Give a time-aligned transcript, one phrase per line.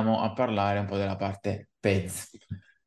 [0.00, 2.30] a parlare un po' della parte PEZ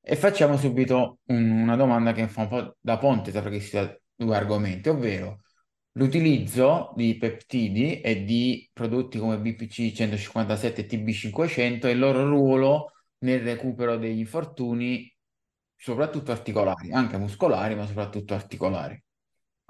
[0.02, 3.78] e facciamo subito un- una domanda che fa un po' da ponte tra questi
[4.16, 5.42] due argomenti, ovvero
[5.94, 12.92] l'utilizzo di peptidi e di prodotti come BPC 157 e TB500 e il loro ruolo
[13.20, 15.12] nel recupero degli infortuni,
[15.76, 19.02] soprattutto articolari, anche muscolari, ma soprattutto articolari.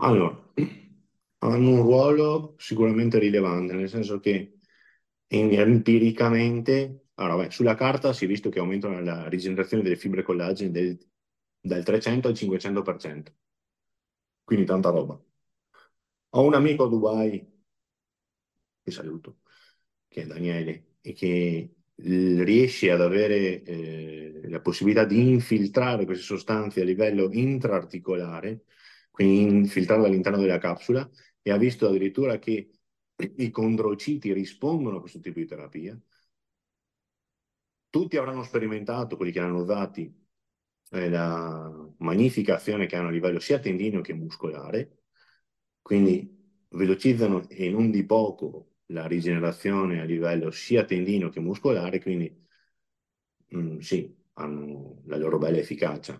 [0.01, 0.35] Allora,
[1.39, 4.59] hanno un ruolo sicuramente rilevante, nel senso che
[5.27, 10.23] em- empiricamente, allora, beh, sulla carta si è visto che aumentano la rigenerazione delle fibre
[10.23, 10.97] collagene del-
[11.61, 13.33] dal 300 al 500%,
[14.43, 15.19] quindi tanta roba.
[16.37, 17.35] Ho un amico a Dubai,
[18.83, 19.39] che saluto,
[20.07, 26.81] che è Daniele, e che riesce ad avere eh, la possibilità di infiltrare queste sostanze
[26.81, 28.63] a livello intraarticolare,
[29.11, 31.09] quindi infiltrarle all'interno della capsula,
[31.41, 32.71] e ha visto addirittura che
[33.37, 35.99] i condrociti rispondono a questo tipo di terapia.
[37.89, 40.11] Tutti avranno sperimentato, quelli che hanno usati,
[40.91, 45.03] eh, la magnifica azione che hanno a livello sia tendineo che muscolare,
[45.81, 46.37] quindi
[46.69, 52.45] velocizzano e non di poco la rigenerazione a livello sia tendineo che muscolare, quindi
[53.55, 56.19] mm, sì, hanno la loro bella efficacia.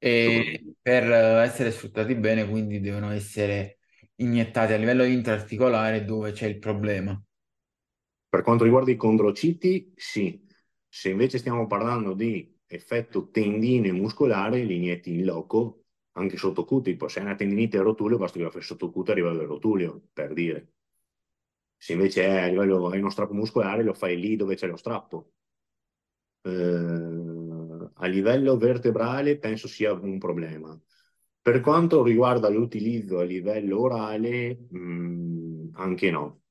[0.00, 0.44] E
[0.80, 3.78] per essere sfruttati bene, quindi devono essere
[4.16, 7.20] iniettati a livello intraarticolare dove c'è il problema.
[8.28, 10.44] Per quanto riguarda i condrociti, sì.
[10.88, 17.08] Se invece stiamo parlando di effetto tendine muscolare, li inietti in loco, anche sotto cutipo.
[17.08, 19.46] Se hai una tendinite a rotulio, basta che lo fai sotto cute a livello del
[19.46, 20.72] rotulio, per dire.
[21.76, 24.76] Se invece è a livello, hai uno strappo muscolare, lo fai lì dove c'è lo
[24.76, 25.32] strappo.
[26.42, 30.78] Eh, a livello vertebrale penso sia un problema.
[31.40, 36.42] Per quanto riguarda l'utilizzo a livello orale, mh, anche no.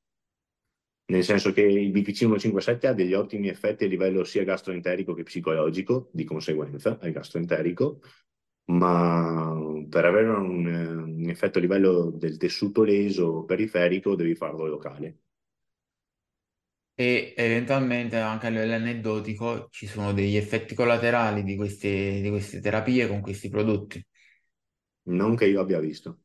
[1.09, 5.23] Nel senso che il BPC 157 ha degli ottimi effetti a livello sia gastroenterico che
[5.23, 8.01] psicologico, di conseguenza, al gastroenterico,
[8.65, 9.55] ma
[9.89, 15.19] per avere un, un effetto a livello del tessuto leso periferico devi farlo locale.
[16.99, 22.59] E eventualmente anche a livello aneddotico ci sono degli effetti collaterali di queste, di queste
[22.59, 24.03] terapie con questi prodotti.
[25.09, 26.19] Non che io abbia visto.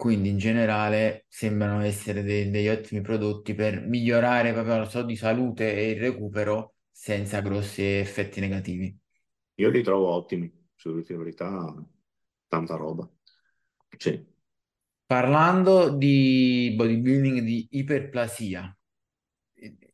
[0.00, 5.14] Quindi in generale sembrano essere de- degli ottimi prodotti per migliorare proprio la stato di
[5.14, 8.98] salute e il recupero senza grossi effetti negativi.
[9.56, 10.50] Io li trovo ottimi,
[10.82, 11.86] dire la verità,
[12.48, 13.06] tanta roba.
[13.94, 14.24] Sì.
[15.04, 18.74] Parlando di bodybuilding di iperplasia,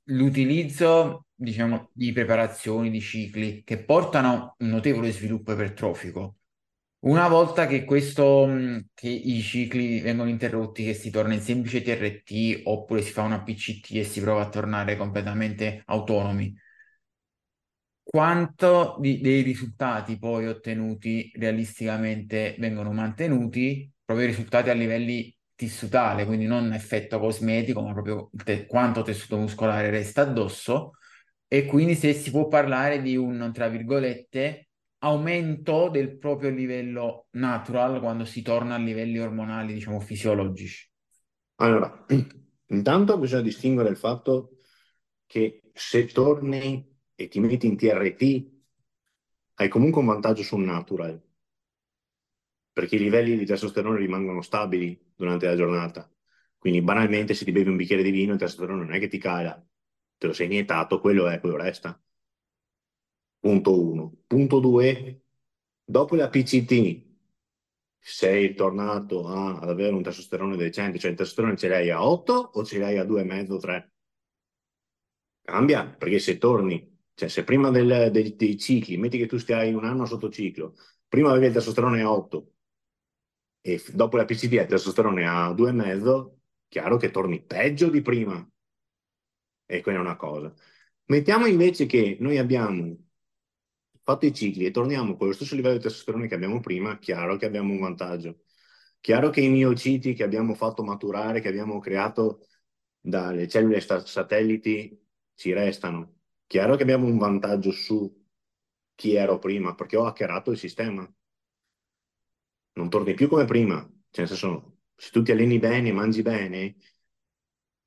[0.05, 6.37] l'utilizzo, diciamo, di preparazioni, di cicli che portano un notevole sviluppo ipertrofico.
[7.00, 8.46] Una volta che questo,
[8.94, 13.42] che i cicli vengono interrotti, che si torna in semplice TRT oppure si fa una
[13.42, 16.54] PCT e si prova a tornare completamente autonomi,
[18.02, 26.24] quanto di- dei risultati poi ottenuti realisticamente vengono mantenuti, proprio i risultati a livelli tissutali,
[26.24, 30.92] quindi non effetto cosmetico, ma proprio te- quanto tessuto muscolare resta addosso,
[31.48, 34.68] e quindi se si può parlare di un, tra virgolette,
[34.98, 40.90] aumento del proprio livello natural quando si torna a livelli ormonali, diciamo, fisiologici.
[41.56, 42.06] Allora,
[42.66, 44.58] intanto bisogna distinguere il fatto
[45.26, 48.54] che se torni e ti metti in TRT,
[49.54, 51.20] hai comunque un vantaggio sul natural,
[52.72, 56.10] perché i livelli di testosterone rimangono stabili durante la giornata.
[56.58, 59.18] Quindi banalmente se ti bevi un bicchiere di vino il testosterone non è che ti
[59.18, 59.64] cala,
[60.18, 61.98] te lo sei iniettato, quello è, quello resta.
[63.46, 64.12] Punto 1.
[64.26, 65.22] Punto 2.
[65.84, 67.04] Dopo la PCT
[67.96, 72.32] sei tornato a- ad avere un testosterone decente, cioè il testosterone ce l'hai a 8
[72.32, 73.92] o ce l'hai a 2,5, 3?
[75.42, 79.72] Cambia, perché se torni, cioè se prima del- del- dei cicli, metti che tu stai
[79.72, 80.74] un anno sotto ciclo,
[81.06, 82.54] prima avevi il testosterone a 8
[83.60, 88.44] e dopo la PCT hai il testosterone a 2,5, chiaro che torni peggio di prima.
[89.66, 90.52] E quella è una cosa.
[91.06, 93.06] Mettiamo invece che noi abbiamo
[94.06, 97.37] fatto i cicli e torniamo con lo stesso livello di testosterone che abbiamo prima, chiaro
[97.37, 98.43] che abbiamo un vantaggio.
[99.00, 102.47] Chiaro che i miociti che abbiamo fatto maturare, che abbiamo creato
[103.00, 104.97] dalle cellule satelliti,
[105.35, 106.19] ci restano.
[106.47, 108.25] Chiaro che abbiamo un vantaggio su
[108.94, 111.12] chi ero prima, perché ho hackerato il sistema.
[112.75, 113.79] Non torni più come prima.
[114.11, 116.76] Cioè, nel senso, se tu ti alleni bene, mangi bene,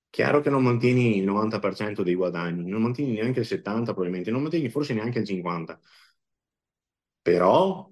[0.09, 4.41] chiaro che non mantieni il 90% dei guadagni, non mantieni neanche il 70% probabilmente, non
[4.41, 5.79] mantieni forse neanche il 50%.
[7.29, 7.87] Però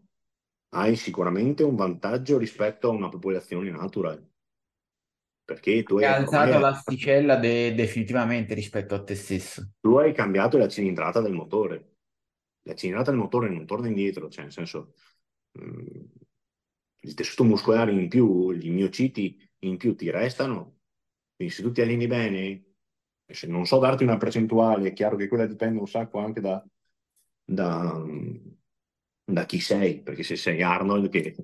[0.70, 4.28] hai sicuramente un vantaggio rispetto a una popolazione natural.
[5.46, 9.70] perché tu Hai alzato ormai, l'asticella de- definitivamente rispetto a te stesso.
[9.82, 11.96] tu hai cambiato la cilindrata del motore.
[12.64, 14.94] La cilindrata del motore non torna indietro, cioè nel senso
[15.60, 16.04] mm,
[17.02, 20.80] il tessuto muscolare in più, i miociti in più ti restano,
[21.36, 22.66] quindi se tu ti alleni bene,
[23.26, 26.64] se non so darti una percentuale, è chiaro che quella dipende un sacco anche da,
[27.46, 28.04] da,
[29.34, 31.36] da chi sei, perché se sei Arnold, che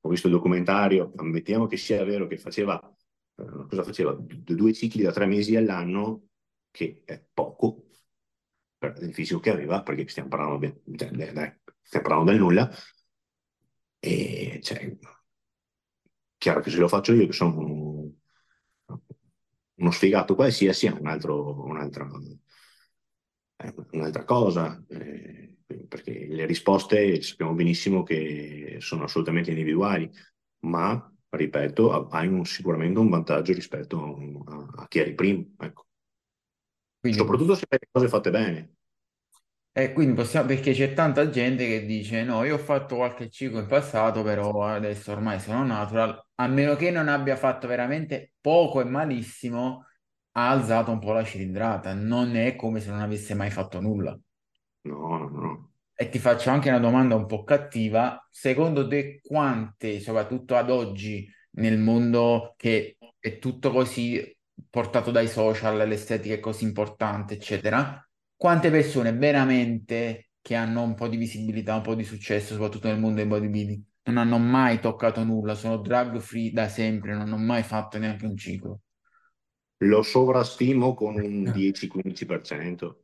[0.00, 2.78] ho visto il documentario, ammettiamo che sia vero che faceva,
[3.36, 4.16] eh, cosa faceva?
[4.18, 6.28] Due cicli da tre mesi all'anno,
[6.70, 7.86] che è poco
[8.78, 11.52] per il fisico che aveva, perché stiamo parlando, de- cioè, de- dai,
[11.82, 12.70] stiamo parlando del nulla,
[14.02, 14.96] e cioè,
[16.38, 18.12] chiaro che se lo faccio io, che sono un-
[19.76, 22.06] uno sfigato qualsiasi, è un altro, un'altra,
[23.92, 25.51] un'altra cosa, eh,
[25.88, 30.10] perché le risposte sappiamo benissimo che sono assolutamente individuali,
[30.60, 34.16] ma, ripeto, hai un- sicuramente un vantaggio rispetto
[34.46, 35.86] a, a chi eri prima, ecco.
[37.00, 38.74] Quindi, Soprattutto se le cose fatte bene.
[39.74, 43.58] e quindi possiamo, perché c'è tanta gente che dice: No, io ho fatto qualche ciclo
[43.60, 46.22] in passato, però adesso ormai sono natural.
[46.36, 49.86] A meno che non abbia fatto veramente poco e malissimo,
[50.32, 51.94] ha alzato un po' la cilindrata.
[51.94, 54.18] Non è come se non avesse mai fatto nulla.
[54.82, 55.70] No, no, no.
[55.94, 58.26] E ti faccio anche una domanda un po' cattiva.
[58.30, 64.36] Secondo te, quante, soprattutto ad oggi, nel mondo che è tutto così
[64.68, 68.04] portato dai social, l'estetica è così importante, eccetera,
[68.36, 72.98] quante persone veramente che hanno un po' di visibilità, un po' di successo, soprattutto nel
[72.98, 77.36] mondo del bodybuilding, non hanno mai toccato nulla, sono drug free da sempre, non hanno
[77.36, 78.80] mai fatto neanche un ciclo?
[79.84, 83.01] Lo sovrastimo con un 10-15%.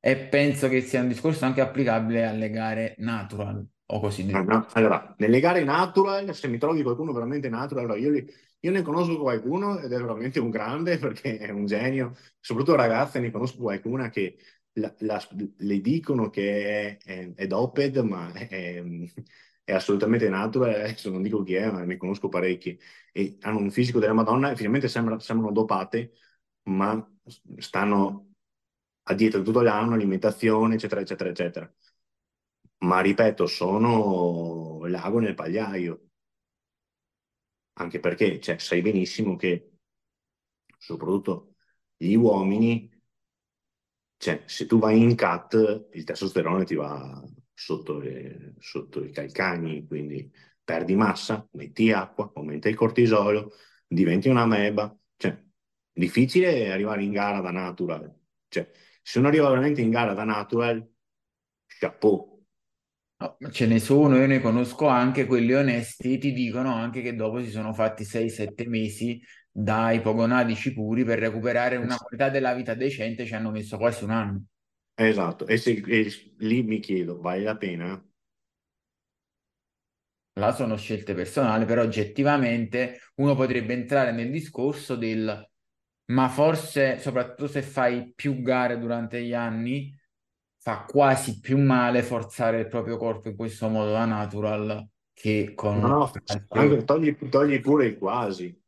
[0.00, 4.44] E penso che sia un discorso anche applicabile alle gare natural, o così Ah, detto.
[4.44, 4.66] no.
[4.74, 8.26] Allora, nelle gare natural, se mi trovi qualcuno veramente natural, allora io, li-
[8.60, 13.18] io ne conosco qualcuno ed è veramente un grande perché è un genio, soprattutto ragazze,
[13.20, 14.36] ne conosco qualcuna che
[14.74, 15.20] la- la-
[15.58, 18.80] le dicono che è, è, è doped, ma è,
[19.64, 22.78] è assolutamente natural, adesso non dico chi è, ma ne conosco parecchi,
[23.12, 26.12] e hanno un fisico della Madonna e finalmente sembra- sembrano dopate,
[26.64, 27.06] ma
[27.58, 28.27] stanno
[29.10, 31.72] a dieta tutto l'anno, alimentazione, eccetera, eccetera, eccetera.
[32.78, 36.08] Ma ripeto, sono l'ago nel pagliaio,
[37.78, 39.70] anche perché cioè, sai benissimo che
[40.78, 41.54] soprattutto
[41.96, 42.90] gli uomini,
[44.16, 47.22] cioè, se tu vai in cut, il testosterone ti va
[47.54, 50.30] sotto, le- sotto i calcagni, quindi
[50.64, 53.52] perdi massa, metti acqua, aumenta il cortisolo,
[53.86, 54.94] diventi una meba.
[55.16, 55.40] Cioè,
[55.92, 58.12] difficile arrivare in gara da natural.
[58.48, 58.70] Cioè,
[59.08, 60.86] se uno arriva veramente in gara da natural,
[61.80, 62.44] chapeau.
[63.20, 67.16] No, ma ce ne sono, io ne conosco anche quelli onesti, ti dicono anche che
[67.16, 69.20] dopo si sono fatti 6-7 mesi
[69.50, 74.10] da ipogonadici puri per recuperare una qualità della vita decente, ci hanno messo quasi un
[74.10, 74.44] anno.
[74.96, 78.04] Esatto, e, se- e lì mi chiedo, vale la pena?
[80.34, 85.47] Là sono scelte personali, però oggettivamente uno potrebbe entrare nel discorso del
[86.08, 89.94] ma forse, soprattutto se fai più gare durante gli anni,
[90.58, 95.74] fa quasi più male forzare il proprio corpo in questo modo da natural che con
[95.74, 96.10] No,
[96.52, 98.58] anche- togli, togli pure il quasi,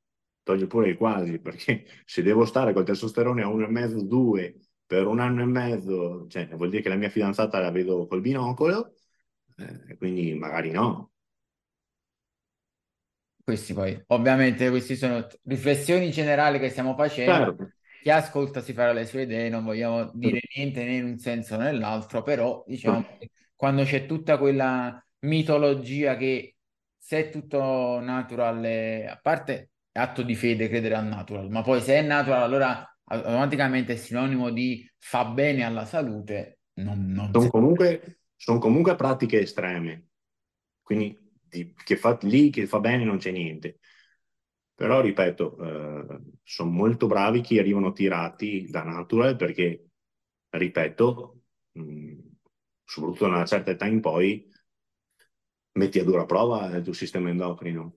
[0.42, 4.56] togli pure il quasi, perché se devo stare col testosterone a uno e mezzo, due,
[4.86, 8.20] per un anno e mezzo, cioè, vuol dire che la mia fidanzata la vedo col
[8.20, 8.94] binocolo,
[9.56, 11.12] eh, quindi magari no.
[13.50, 17.48] Questi poi, ovviamente, queste sono riflessioni generali che stiamo facendo.
[17.48, 17.72] Certo.
[18.00, 21.56] Chi ascolta si farà le sue idee, non vogliamo dire niente né in un senso
[21.56, 26.54] né nell'altro, però diciamo che quando c'è tutta quella mitologia che
[26.96, 31.80] se è tutto natural, è- a parte atto di fede credere al natural, ma poi
[31.80, 37.48] se è natural allora automaticamente è sinonimo di fa bene alla salute, non, non Sono
[37.50, 40.08] comunque, son comunque pratiche estreme,
[40.82, 41.16] quindi
[41.50, 43.80] di- che fa, lì che fa bene non c'è niente.
[44.74, 45.56] Però, ripeto,
[46.42, 49.88] sono molto bravi chi arrivano tirati da natural perché,
[50.50, 51.42] ripeto,
[51.72, 52.18] mh,
[52.84, 54.48] soprattutto da una certa età in poi,
[55.72, 57.96] metti a dura prova il tuo sistema endocrino.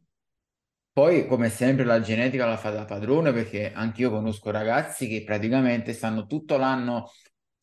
[0.92, 5.92] Poi, come sempre, la genetica la fa da padrone perché anch'io conosco ragazzi che praticamente
[5.92, 7.10] stanno tutto l'anno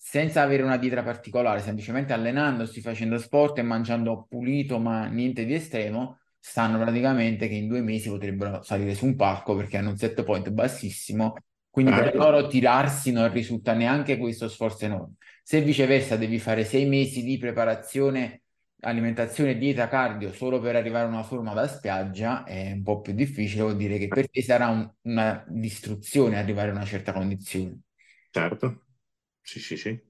[0.02, 5.52] senza avere una dieta particolare, semplicemente allenandosi, facendo sport e mangiando pulito, ma niente di
[5.54, 9.96] estremo, stanno praticamente che in due mesi potrebbero salire su un palco perché hanno un
[9.98, 11.34] set point bassissimo.
[11.68, 15.14] Quindi per loro tirarsi non risulta neanche questo sforzo enorme.
[15.42, 18.42] Se viceversa devi fare sei mesi di preparazione
[18.82, 23.12] alimentazione dieta cardio solo per arrivare a una forma da spiaggia è un po' più
[23.12, 27.80] difficile, vuol dire che per te sarà un- una distruzione arrivare a una certa condizione.
[28.36, 28.66] Certo,
[29.42, 30.08] sì, sì, sì.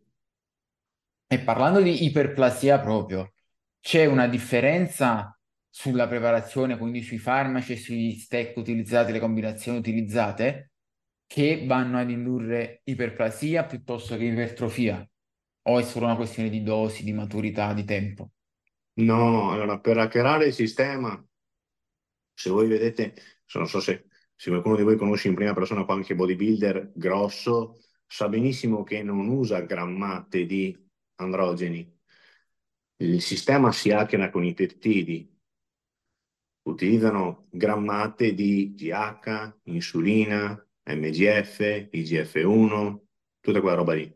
[1.27, 3.35] E parlando di iperplasia proprio,
[3.79, 10.73] c'è una differenza sulla preparazione, quindi sui farmaci e sui stack utilizzati, le combinazioni utilizzate,
[11.27, 15.09] che vanno ad indurre iperplasia piuttosto che ipertrofia?
[15.63, 18.33] O è solo una questione di dosi, di maturità, di tempo?
[18.95, 21.25] No, allora per hackerare il sistema,
[22.35, 23.15] se voi vedete,
[23.55, 27.79] non so se, se qualcuno di voi conosce in prima persona qualche bodybuilder grosso,
[28.13, 30.77] sa benissimo che non usa grammate di
[31.17, 31.99] androgeni.
[32.97, 35.33] Il sistema si hackera con i peptidi,
[36.63, 43.01] utilizzano grammate di GH, insulina, MGF, IGF-1,
[43.39, 44.13] tutta quella roba lì.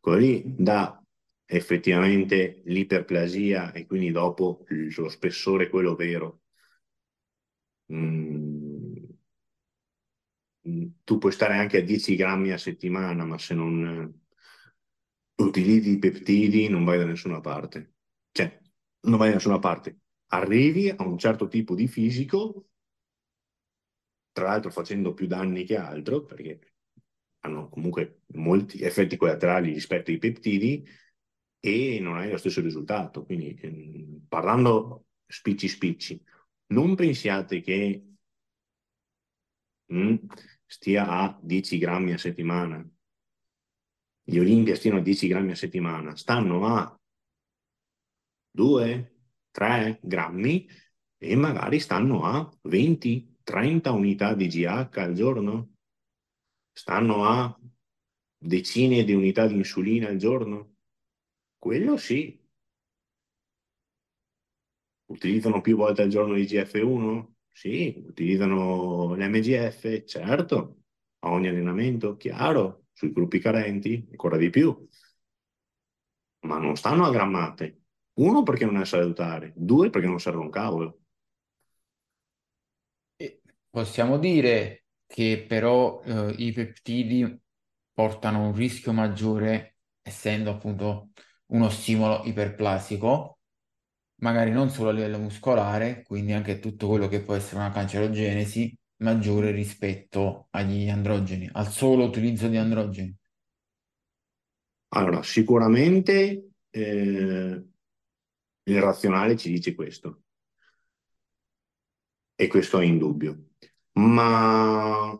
[0.00, 0.98] Quello lì dà
[1.44, 6.40] effettivamente l'iperplasia e quindi dopo lo spessore, quello vero.
[7.92, 8.55] Mm.
[11.04, 14.12] Tu puoi stare anche a 10 grammi a settimana, ma se non
[15.36, 17.94] utilizzi i peptidi non vai da nessuna parte.
[18.32, 18.60] Cioè,
[19.02, 19.98] non vai da nessuna parte.
[20.28, 22.66] Arrivi a un certo tipo di fisico,
[24.32, 26.74] tra l'altro facendo più danni che altro, perché
[27.40, 30.84] hanno comunque molti effetti collaterali rispetto ai peptidi
[31.60, 33.24] e non hai lo stesso risultato.
[33.24, 36.22] Quindi, ehm, parlando spicci spicci,
[36.68, 38.02] non pensiate che
[39.88, 40.18] mm,
[40.66, 42.84] stia a 10 grammi a settimana.
[44.22, 47.00] Gli Olimpia stiano a 10 grammi a settimana, stanno a
[48.50, 49.16] 2,
[49.52, 50.68] 3 grammi
[51.18, 55.76] e magari stanno a 20, 30 unità di GH al giorno,
[56.72, 57.58] stanno a
[58.36, 60.74] decine di unità di insulina al giorno.
[61.58, 62.38] Quello sì.
[65.06, 67.35] Utilizzano più volte al giorno l'IGF-1?
[67.56, 67.94] Sì.
[68.06, 70.04] Utilizzano l'MGF?
[70.04, 70.82] Certo.
[71.20, 72.16] A ogni allenamento?
[72.16, 72.84] Chiaro.
[72.92, 74.06] Sui gruppi carenti?
[74.10, 74.86] Ancora di più.
[76.46, 77.82] Ma non stanno a grammate.
[78.14, 79.52] Uno, perché non è salutare.
[79.54, 81.00] Due, perché non serve un cavolo.
[83.70, 87.40] Possiamo dire che però eh, i peptidi
[87.92, 91.10] portano un rischio maggiore, essendo appunto
[91.48, 93.35] uno stimolo iperplasico,
[94.16, 98.76] magari non solo a livello muscolare, quindi anche tutto quello che può essere una cancerogenesi
[98.98, 103.14] maggiore rispetto agli androgeni, al solo utilizzo di androgeni.
[104.88, 107.64] Allora, sicuramente eh,
[108.64, 110.22] il razionale ci dice questo,
[112.34, 113.50] e questo è indubbio,
[113.92, 115.18] ma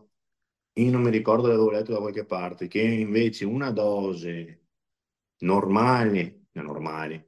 [0.73, 4.65] io non mi ricordo dove avevo letto da qualche parte che invece una dose
[5.39, 7.26] normale, normale,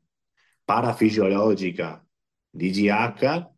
[0.70, 2.08] parafisiologica
[2.48, 3.52] di GH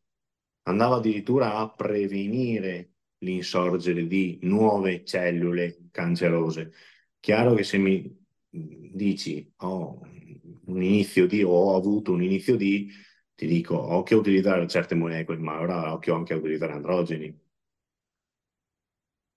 [0.63, 6.71] andava addirittura a prevenire l'insorgere di nuove cellule cancerose.
[7.19, 8.17] Chiaro che se mi
[8.49, 9.99] dici ho
[10.67, 12.89] un inizio di o ho avuto un inizio di,
[13.35, 17.37] ti dico occhio a utilizzare certe molecole, ma ora occhio anche a utilizzare androgeni.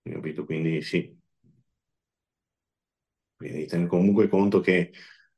[0.02, 0.44] Capito?
[0.44, 1.20] Quindi sì.
[3.36, 4.92] Quindi ten comunque conto che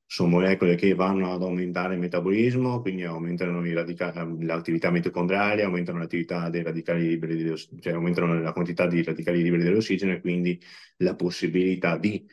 [0.06, 6.62] sono molecole che vanno ad aumentare il metabolismo, quindi aumentano l'attività mitocondriale, aumentano l'attività dei
[6.62, 10.60] radicali liberi, di, cioè aumentano la quantità di radicali liberi dell'ossigeno e quindi
[10.98, 12.24] la possibilità di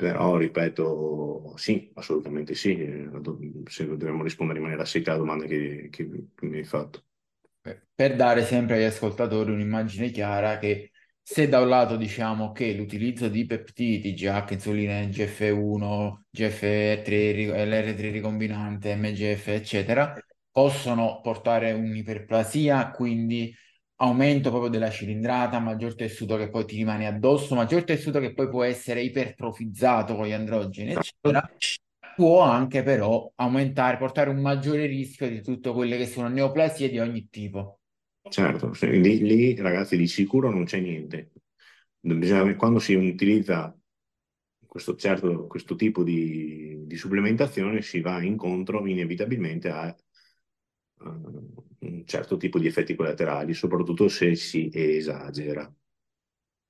[0.00, 2.74] però, ripeto, sì, assolutamente sì,
[3.66, 6.08] se dobbiamo rispondere in maniera secca alla domanda che, che
[6.40, 7.04] mi hai fatto.
[7.94, 10.90] Per dare sempre agli ascoltatori un'immagine chiara che
[11.22, 18.94] se da un lato diciamo che l'utilizzo di peptidi, GH, insulina, GF1, GF3, LR3 ricombinante,
[18.96, 20.14] MGF, eccetera,
[20.50, 23.54] possono portare un'iperplasia, quindi
[23.96, 28.48] aumento proprio della cilindrata, maggior tessuto che poi ti rimane addosso, maggior tessuto che poi
[28.48, 31.48] può essere ipertrofizzato con gli androgeni, eccetera,
[32.14, 36.98] può anche però aumentare, portare un maggiore rischio di tutte quelle che sono neoplasie di
[36.98, 37.79] ogni tipo.
[38.28, 41.32] Certo, lì, lì, ragazzi di sicuro non c'è niente.
[42.00, 43.76] Bisogna, quando si utilizza
[44.66, 49.94] questo, certo, questo tipo di, di, supplementazione si va incontro inevitabilmente a
[50.98, 55.72] uh, un certo tipo di effetti collaterali, soprattutto se si esagera.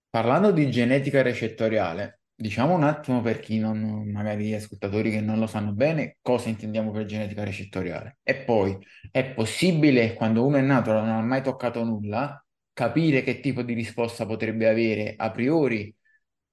[0.08, 5.38] Parlando di genetica recettoriale, Diciamo un attimo per chi non, magari gli ascoltatori che non
[5.38, 8.18] lo sanno bene, cosa intendiamo per genetica recettoriale.
[8.22, 8.78] E poi
[9.10, 12.42] è possibile, quando uno è nato e non ha mai toccato nulla,
[12.72, 15.94] capire che tipo di risposta potrebbe avere a priori,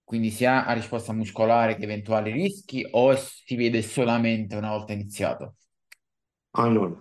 [0.03, 5.55] quindi sia a risposta muscolare che eventuali rischi, o si vede solamente una volta iniziato?
[6.57, 6.93] Allora,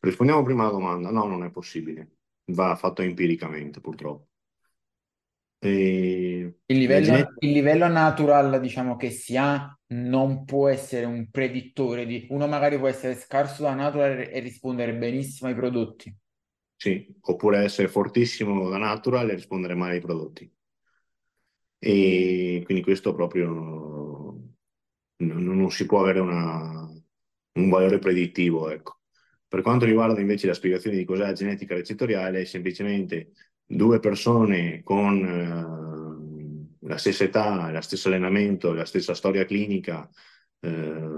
[0.00, 1.10] rispondiamo prima alla domanda.
[1.10, 2.16] No, non è possibile.
[2.52, 4.28] Va fatto empiricamente, purtroppo.
[5.64, 11.30] E Il livello, genetica, il livello natural, diciamo, che si ha non può essere un
[11.30, 12.26] predittore di...
[12.30, 16.14] Uno magari può essere scarso da natural e rispondere benissimo ai prodotti.
[16.76, 20.48] sì, oppure essere fortissimo da natural e rispondere male ai prodotti.
[21.78, 24.54] E quindi questo proprio non,
[25.16, 26.88] non si può avere una-
[27.52, 29.00] un valore predittivo, ecco.
[29.48, 33.32] Per quanto riguarda invece la spiegazione di cos'è la genetica recettoriale, semplicemente
[33.66, 35.24] due persone con
[36.80, 40.08] eh, la stessa età, lo stesso allenamento, la stessa storia clinica,
[40.60, 41.08] eh,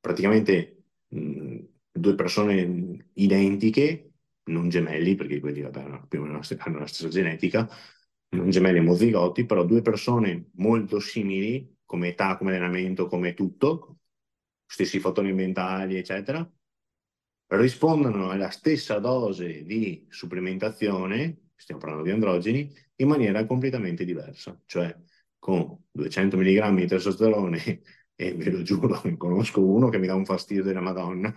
[0.00, 1.58] praticamente mh,
[1.92, 4.10] due persone identiche,
[4.44, 7.68] non gemelli, perché quelli vabbè, più o meno hanno la stessa genetica,
[8.30, 13.98] non gemelli omozigoti, però due persone molto simili come età, come allenamento, come tutto,
[14.66, 16.48] stessi fattori mentali, eccetera,
[17.48, 24.94] rispondono alla stessa dose di supplementazione, stiamo parlando di androgeni, in maniera completamente diversa, cioè
[25.38, 27.82] con 200 mg di testosterone,
[28.14, 31.32] e ve lo giuro, ne conosco uno che mi dà un fastidio della Madonna,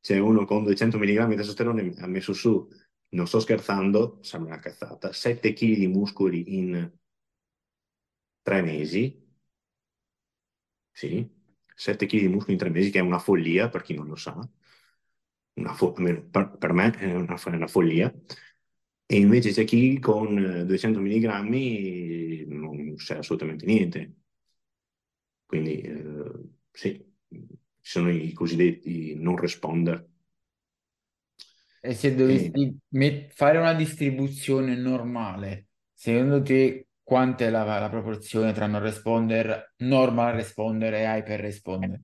[0.00, 2.68] c'è uno con 200 mg di testosterone ha messo su,
[3.10, 6.90] non sto scherzando, sembra una cazzata, 7 kg di muscoli in
[8.42, 9.02] tre mesi,
[10.92, 11.28] sì,
[11.74, 14.16] 7 kg di muscoli in tre mesi, che è una follia per chi non lo
[14.16, 14.38] sa,
[15.74, 18.12] fo- per, per me è una, è una follia,
[19.06, 24.14] e invece c'è chi con eh, 200 mg non sa assolutamente niente.
[25.46, 27.48] Quindi eh, sì, ci
[27.80, 30.06] sono i cosiddetti non responder.
[31.80, 37.88] E se E, dovessi met- fare una distribuzione normale, secondo te quanta è la, la
[37.90, 42.00] proporzione tra non responder, normal responder e hyper responder?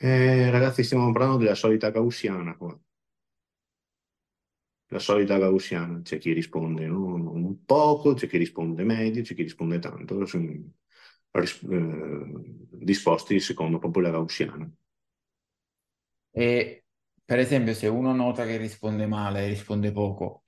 [0.00, 2.78] eh, ragazzi, stiamo parlando della solita gaussiana qua.
[4.90, 9.42] La solita gaussiana, c'è chi risponde no, un poco, c'è chi risponde medio, c'è chi
[9.42, 10.50] risponde tanto, sono
[11.32, 14.70] ris- eh, disposti secondo proprio la gaussiana.
[16.32, 16.84] E
[17.24, 20.44] per esempio, se uno nota che risponde male, risponde poco,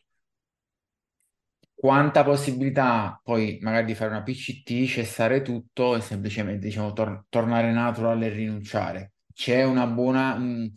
[1.75, 7.73] quanta possibilità poi magari di fare una PCT, cessare tutto e semplicemente diciamo tor- tornare
[7.73, 9.13] natural e rinunciare?
[9.33, 10.77] C'è una buona, mh,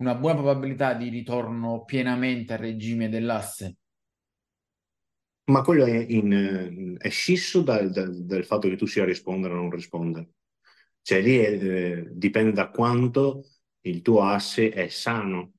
[0.00, 3.76] una buona probabilità di ritorno pienamente al regime dell'asse?
[5.50, 9.56] Ma quello è, in, è scisso dal, dal- dal fatto che tu sia rispondere o
[9.56, 10.30] non rispondere.
[11.02, 13.44] Cioè lì è, eh, dipende da quanto
[13.82, 15.54] il tuo asse è sano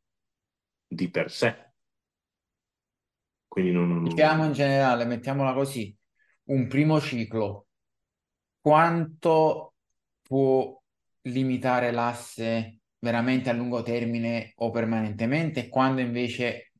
[0.87, 1.73] di per sé.
[3.47, 5.95] Quindi non, non- Diciamo in generale, mettiamola così,
[6.45, 7.67] un primo ciclo,
[8.61, 9.75] quanto
[10.23, 10.79] può
[11.23, 16.71] limitare l'asse veramente a lungo termine o permanentemente, quando invece,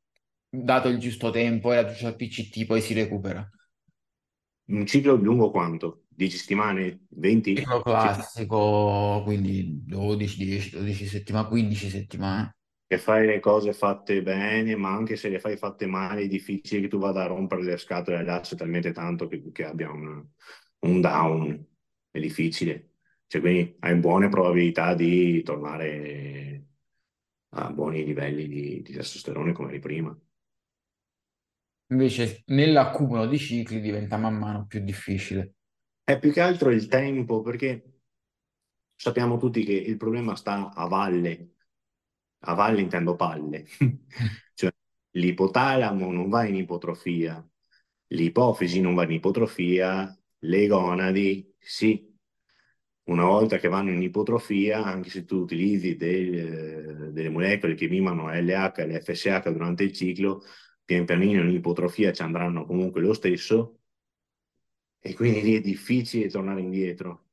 [0.48, 3.46] dato il giusto tempo e la giusta PCT, poi si recupera?
[4.72, 6.04] un ciclo lungo quanto?
[6.10, 7.06] 10 settimane?
[7.10, 7.56] 20?
[7.56, 12.56] Ciclo classico, quindi 12, 10, 12 settimane, 15 settimane.
[12.88, 16.82] Che fai le cose fatte bene, ma anche se le fai fatte male, è difficile
[16.82, 20.24] che tu vada a rompere le scatole all'asse talmente tanto che, che abbia un,
[20.80, 21.68] un down.
[22.10, 22.91] È difficile.
[23.32, 26.66] Cioè, quindi hai buone probabilità di tornare
[27.52, 30.20] a buoni livelli di, di testosterone come eri prima.
[31.92, 35.54] Invece nell'accumulo di cicli diventa man mano più difficile.
[36.04, 38.00] È più che altro il tempo, perché
[38.98, 41.52] sappiamo tutti che il problema sta a valle.
[42.40, 43.64] A valle intendo palle.
[44.54, 44.74] Cioè,
[45.12, 47.42] l'ipotalamo non va in ipotrofia,
[48.08, 52.11] l'ipofisi non va in ipotrofia, le gonadi sì.
[53.04, 58.30] Una volta che vanno in ipotrofia, anche se tu utilizzi del- delle molecole che mimano
[58.32, 60.44] LH e l'FSH durante il ciclo,
[60.86, 63.80] pian pianino in ipotrofia ci andranno comunque lo stesso
[65.00, 67.31] e quindi lì è difficile tornare indietro.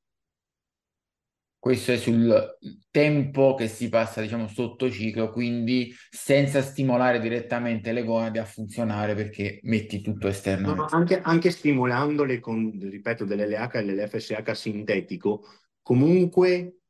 [1.69, 2.57] Questo è sul
[2.91, 9.15] tempo che si passa, diciamo, sotto ciclo, quindi senza stimolare direttamente le gonadi a funzionare
[9.15, 10.29] perché metti tutto
[10.65, 10.89] No, esternamente.
[10.91, 15.45] anche, anche stimolandole con, ripeto, dell'LH e dell'FSH sintetico,
[15.83, 16.81] comunque,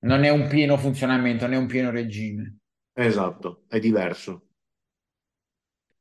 [0.00, 2.58] Non è un pieno funzionamento, non è un pieno regime.
[2.92, 4.48] esatto, è diverso.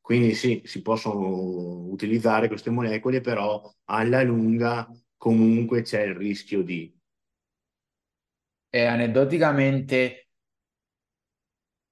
[0.02, 6.96] Quindi sì, si possono utilizzare queste molecole, però alla lunga comunque c'è il rischio di...
[8.71, 10.27] E aneddoticamente,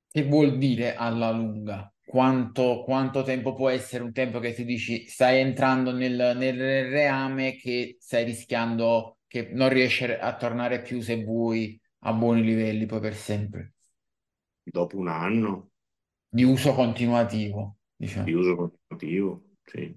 [0.09, 1.91] che vuol dire alla lunga?
[2.05, 7.55] Quanto, quanto tempo può essere un tempo che ti dici stai entrando nel, nel reame
[7.57, 12.99] che stai rischiando che non riesci a tornare più se vuoi a buoni livelli poi
[13.01, 13.73] per sempre,
[14.63, 15.71] Dopo un anno
[16.29, 17.77] di uso continuativo,
[18.23, 18.33] di diciamo.
[18.33, 19.95] uso continuativo, sì.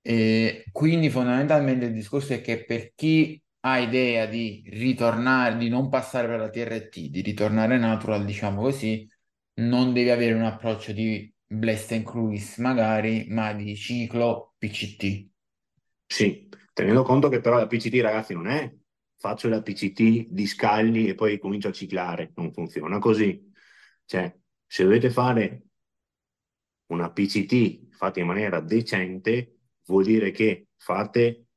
[0.00, 5.88] E quindi fondamentalmente il discorso è che per chi ha idea di ritornare, di non
[5.88, 9.08] passare per la TRT, di ritornare natural, diciamo così,
[9.54, 15.28] non devi avere un approccio di blast and cruise magari, ma di ciclo PCT.
[16.06, 18.72] Sì, tenendo conto che però la PCT, ragazzi, non è
[19.18, 23.52] faccio la PCT di scalli e poi comincio a ciclare, non funziona così.
[24.04, 25.62] Cioè, se dovete fare
[26.86, 31.47] una PCT fatta in maniera decente, vuol dire che fate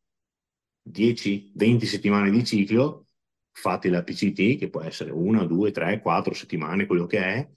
[0.83, 3.07] 10-20 settimane di ciclo,
[3.51, 7.49] fate la PCT, che può essere una, due, tre, quattro settimane, quello che è,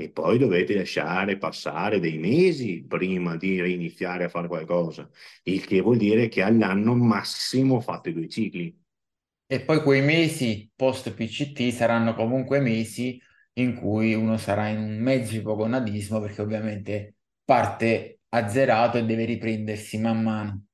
[0.00, 5.08] e poi dovete lasciare passare dei mesi prima di reiniziare a fare qualcosa,
[5.42, 8.74] il che vuol dire che all'anno massimo fate due cicli.
[9.46, 13.20] E poi quei mesi post PCT saranno comunque mesi
[13.54, 19.98] in cui uno sarà in un mezzo ipogonadismo perché ovviamente parte azzerato e deve riprendersi
[19.98, 20.64] man mano.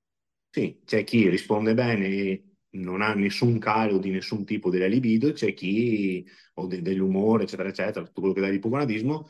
[0.56, 2.44] Sì, c'è chi risponde bene e
[2.76, 7.68] non ha nessun calo di nessun tipo della libido, c'è chi o de- dell'umore, eccetera,
[7.68, 9.28] eccetera, tutto quello che dà l'ipogonadismo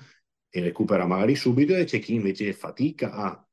[0.48, 3.48] e recupera magari subito, e c'è chi invece fatica a...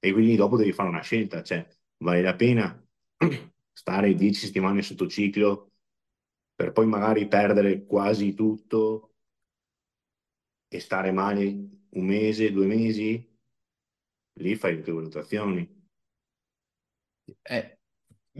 [0.00, 1.66] E quindi dopo devi fare una scelta, cioè
[1.98, 2.82] vale la pena
[3.72, 5.72] stare 10 settimane sotto ciclo
[6.54, 9.14] per poi magari perdere quasi tutto
[10.70, 11.44] e stare male
[11.90, 13.22] un mese, due mesi,
[14.40, 15.77] lì fai le tue valutazioni.
[17.42, 17.78] Eh,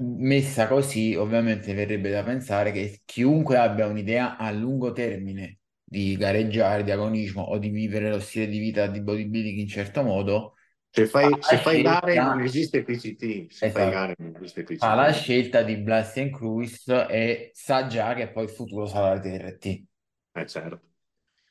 [0.01, 6.85] messa così, ovviamente verrebbe da pensare che chiunque abbia un'idea a lungo termine di gareggiare,
[6.85, 10.55] di agonismo o di vivere lo stile di vita di bodybuilding in certo modo,
[10.90, 13.90] Se fai, fa se fai gare scelta- non esiste PCT, se fai Esatto.
[13.90, 14.79] gare non esiste PCT.
[14.81, 19.20] fa la scelta di Blast Cruise e sa già che poi il futuro sarà la
[19.20, 19.85] TRT.
[20.33, 20.81] Eh, certo.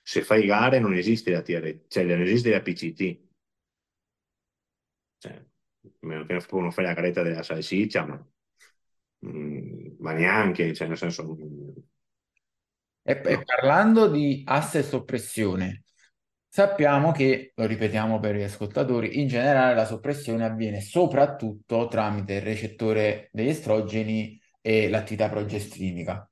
[0.04, 3.20] Se fai gare non esiste la TR, cioè non esiste la PCT.
[5.20, 5.46] Cioè,
[6.02, 8.28] a meno che non fai la caretta della salsiccia, ma,
[9.26, 11.24] mm, ma neanche, cioè nel senso...
[11.36, 11.70] mm,
[13.04, 13.44] E, e no.
[13.46, 15.84] parlando di asse e soppressione,
[16.50, 22.42] sappiamo che, lo ripetiamo per gli ascoltatori, in generale la soppressione avviene soprattutto tramite il
[22.42, 26.30] recettore degli estrogeni e l'attività progestinica.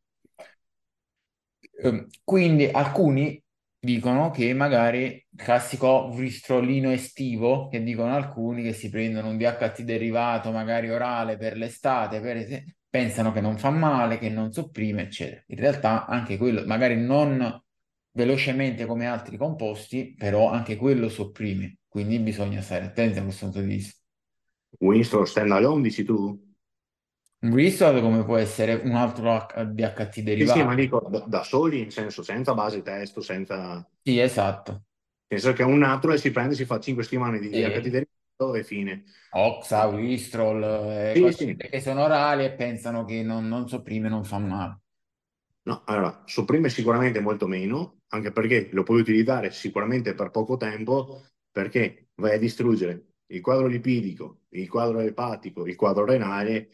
[1.83, 3.41] Ehm, Quindi alcuni
[3.85, 9.83] dicono che magari il classico vristrolino estivo, che dicono alcuni che si prendono un DHT
[9.83, 15.03] derivato magari orale per l'estate, per es- pensano che non fa male, che non sopprime,
[15.03, 15.43] eccetera.
[15.47, 17.61] In realtà anche quello, magari non
[18.11, 23.61] velocemente come altri composti, però anche quello sopprime, quindi bisogna stare attenti a questo punto
[23.61, 23.99] di vista.
[24.79, 26.44] Winston standalone dici tu?
[27.45, 30.65] Un Bristol come può essere un altro DHT Sì, sì, derivato.
[30.65, 33.87] ma dico da, da soli, in senso senza base testo, senza...
[34.03, 34.83] Sì, esatto.
[35.27, 37.61] Penso che un natural si prende, si fa 5 settimane di Sì.
[37.61, 39.03] DHT derivato e fine.
[39.31, 41.55] Oxa, Wistrol, eh, Sì, sì.
[41.57, 44.79] che sono orali e pensano che non, non sopprime, non fa male.
[45.63, 51.23] No, allora, sopprime sicuramente molto meno, anche perché lo puoi utilizzare sicuramente per poco tempo,
[51.51, 56.69] perché vai a distruggere il quadro lipidico, il quadro epatico, il quadro renale.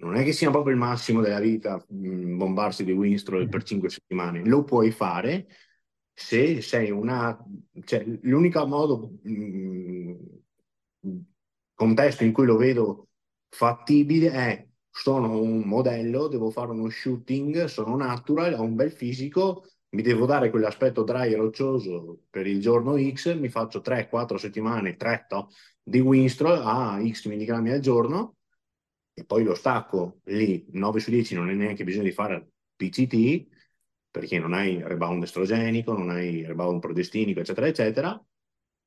[0.00, 3.88] Non è che sia proprio il massimo della vita mh, bombarsi di Winstrol per 5
[3.90, 4.44] settimane.
[4.44, 5.46] Lo puoi fare
[6.12, 7.36] se sei una...
[7.84, 10.14] Cioè, l'unico modo, mh,
[11.74, 13.08] contesto in cui lo vedo
[13.48, 19.64] fattibile è sono un modello, devo fare uno shooting, sono natural, ho un bel fisico,
[19.90, 24.96] mi devo dare quell'aspetto dry e roccioso per il giorno X, mi faccio 3-4 settimane,
[24.96, 25.48] 3 to,
[25.82, 28.37] di Winstrol a X milligrammi al giorno
[29.18, 33.46] e poi lo stacco lì 9 su 10 non è neanche bisogno di fare PCT
[34.10, 38.24] perché non hai rebound estrogenico, non hai rebound progestinico, eccetera, eccetera.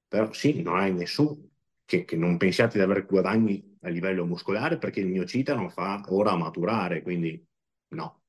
[0.07, 1.49] Però sì, non hai nessun
[1.85, 5.69] che, che non pensiate di avere guadagni a livello muscolare perché il mio cita non
[5.69, 7.41] fa ora maturare, quindi
[7.89, 8.21] no.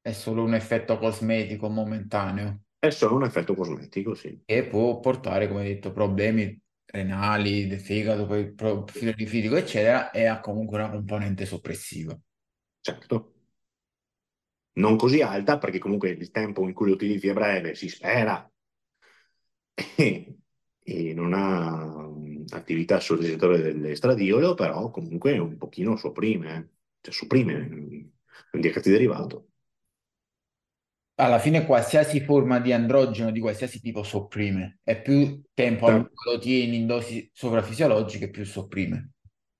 [0.00, 4.40] È solo un effetto cosmetico momentaneo È solo un effetto cosmetico, sì.
[4.44, 6.58] che può portare, come detto, problemi
[6.96, 12.18] renali, del fegato, poi profilo lipidico, eccetera, e ha comunque una componente soppressiva.
[12.80, 13.32] Certo.
[14.74, 18.48] Non così alta perché comunque il tempo in cui lo utilizzi è breve, si spera,
[19.96, 26.68] e, non ha attività sul recettore dell'estradiolo, però comunque un pochino sopprime, eh.
[27.00, 27.52] cioè sopprime
[28.52, 29.48] il DHT derivato.
[31.18, 36.38] Alla fine qualsiasi forma di androgeno di qualsiasi tipo sopprime, e più tempo lungo lo
[36.38, 39.12] tieni in dosi sovrafisiologiche, più sopprime.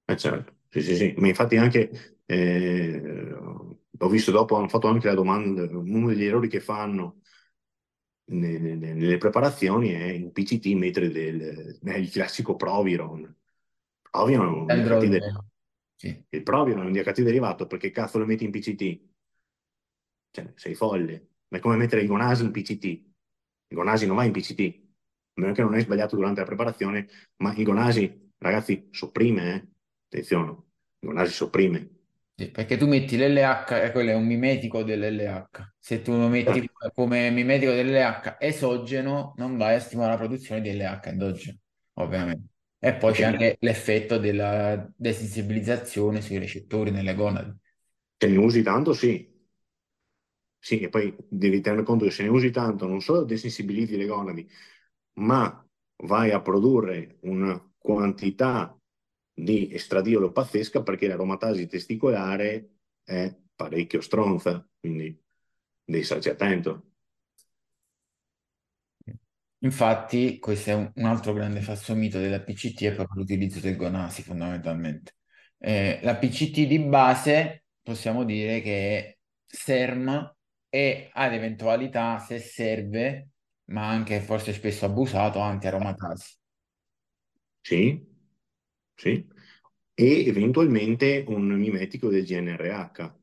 [0.08, 3.32] Eh, certo, Sì, sì, sì, ma infatti anche, eh,
[3.98, 7.20] ho visto dopo, hanno fatto anche la domanda, uno degli errori che fanno
[8.26, 13.34] nelle, nelle preparazioni è in PCT mettere del, è il classico Proviron.
[14.02, 15.44] Proviron è un derivato.
[15.94, 16.24] Sì.
[16.30, 19.00] Il Proviron è un DHT derivato perché cazzo lo metti in PCT?
[20.30, 21.28] Cioè, sei folle.
[21.48, 22.84] Ma è come mettere il Gonasi in PCT.
[22.84, 24.84] Il Gonasi non va in PCT.
[25.34, 29.66] A meno che non hai sbagliato durante la preparazione, ma il Gonasi, ragazzi, sopprime, eh?
[30.06, 31.90] Attenzione, il Gonasi sopprime.
[32.38, 35.74] Sì, perché tu metti l'LH e quello è un mimetico dell'LH.
[35.78, 36.90] Se tu lo metti eh.
[36.92, 41.58] come mimetico dell'LH esogeno, non vai a stimolare la produzione di LH endogeno,
[41.94, 42.48] ovviamente.
[42.78, 47.52] E poi c'è anche l'effetto della desensibilizzazione sui recettori nelle gonadi.
[48.18, 49.34] Se ne usi tanto, sì.
[50.58, 54.06] Sì, e poi devi tenere conto che se ne usi tanto non solo desensibilizzi le
[54.06, 54.48] gonadi,
[55.14, 55.64] ma
[56.04, 58.76] vai a produrre una quantità
[59.32, 65.16] di estradiolo pazzesca perché l'aromatasi testicolare è parecchio stronza, quindi
[65.84, 66.90] devi starci attento.
[69.60, 73.76] Infatti, questo è un, un altro grande falso mito della PCT, è proprio l'utilizzo del
[73.76, 75.16] Gonasi fondamentalmente.
[75.58, 80.35] Eh, la PCT di base possiamo dire che è SERM
[80.76, 83.30] e ad eventualità, se serve,
[83.70, 86.36] ma anche forse spesso abusato, anti-aromatasi.
[87.62, 88.06] Sì,
[88.94, 89.26] sì.
[89.94, 93.14] E eventualmente un mimetico del GNRH.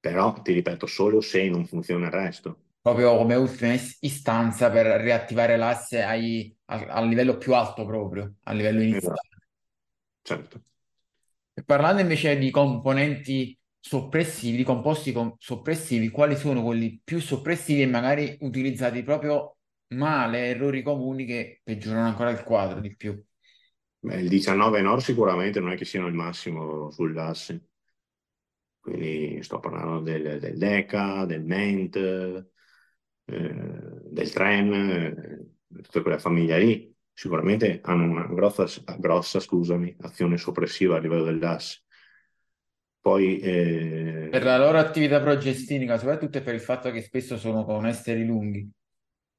[0.00, 5.56] Però, ti ripeto, solo se non funziona il resto proprio come ultima istanza per riattivare
[5.56, 9.20] l'asse ai, a, a, livello più alto proprio, a livello iniziale.
[10.20, 10.62] Certo.
[11.54, 17.86] E parlando invece di componenti soppressivi, composti com- soppressivi, quali sono quelli più soppressivi e
[17.86, 23.22] magari utilizzati proprio male, errori comuni che peggiorano ancora il quadro di più?
[23.98, 27.68] Beh, il 19 Nord sicuramente non è che siano il massimo sull'asse.
[28.80, 32.46] Quindi sto parlando del, del DECA, del MENT, eh,
[33.26, 38.66] del tren, eh, tutta quella famiglia lì, sicuramente hanno una grossa,
[38.98, 41.83] grossa scusami, azione soppressiva a livello dell'asse.
[43.04, 44.28] Poi, eh...
[44.30, 48.66] Per la loro attività progestinica, soprattutto per il fatto che spesso sono con esteri lunghi,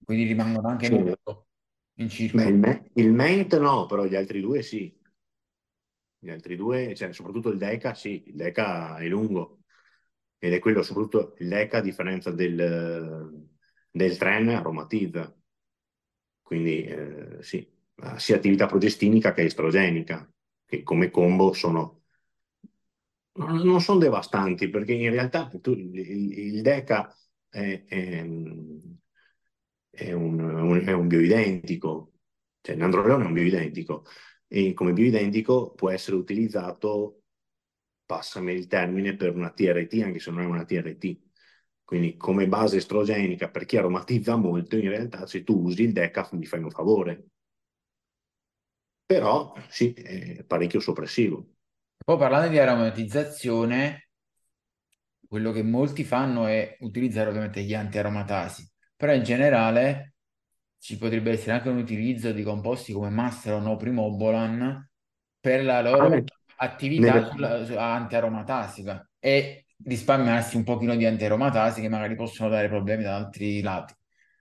[0.04, 0.93] quindi rimangono anche sì.
[0.93, 1.47] molto
[1.95, 2.43] in circolo.
[2.43, 4.95] Beh, il, me- il MENT no, però gli altri due sì.
[6.19, 9.62] Gli altri due, cioè soprattutto il DECA, sì, il DECA è lungo
[10.38, 13.49] ed è quello soprattutto il DECA a differenza del,
[13.89, 15.36] del tren aromatizza.
[16.43, 17.67] Quindi eh, sì,
[18.17, 20.32] sia attività progestinica che estrogenica,
[20.67, 22.04] che come combo sono
[23.36, 27.13] non sono devastanti perché in realtà tu, il, il, DECA
[27.50, 28.26] è, è,
[29.89, 32.13] è, un, è, un, bioidentico,
[32.62, 34.06] cioè l'androlone è un bioidentico
[34.48, 37.24] e come bioidentico può essere utilizzato,
[38.06, 41.24] passami il termine, per una TRT anche se non è una TRT.
[41.84, 46.34] Quindi come base estrogenica per chi aromatizza molto, in realtà se tu usi il decaf
[46.36, 47.26] gli fai un favore.
[49.06, 51.54] Però sì, è parecchio soppressivo.
[52.05, 54.09] Poi parlando di aromatizzazione,
[55.27, 60.13] quello che molti fanno è utilizzare ovviamente gli anti-aromatasi, però in generale
[60.77, 64.87] ci potrebbe essere anche un utilizzo di composti come Masteron o Primobolan
[65.39, 66.23] per la loro ah,
[66.57, 67.75] attività nelle...
[67.75, 73.95] anti-aromatasica e risparmiarsi un pochino di antiaromatasi che magari possono dare problemi da altri lati.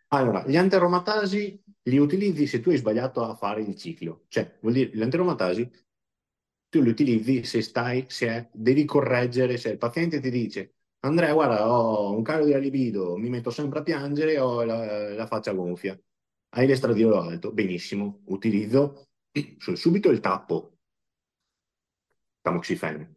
[0.09, 4.25] Allora, gli antiaromatasi li utilizzi se tu hai sbagliato a fare il ciclo.
[4.29, 5.84] Cioè, vuol dire, gli antiaromatasi
[6.75, 11.33] tu li utilizzi se stai, se è, devi correggere, se il paziente ti dice Andrea,
[11.33, 15.53] guarda, ho un calo di libido, mi metto sempre a piangere, ho la, la faccia
[15.53, 15.99] gonfia.
[16.51, 19.09] Hai l'estradiolo alto, benissimo, utilizzo
[19.59, 20.79] subito il tappo,
[22.41, 23.17] tamoxifene.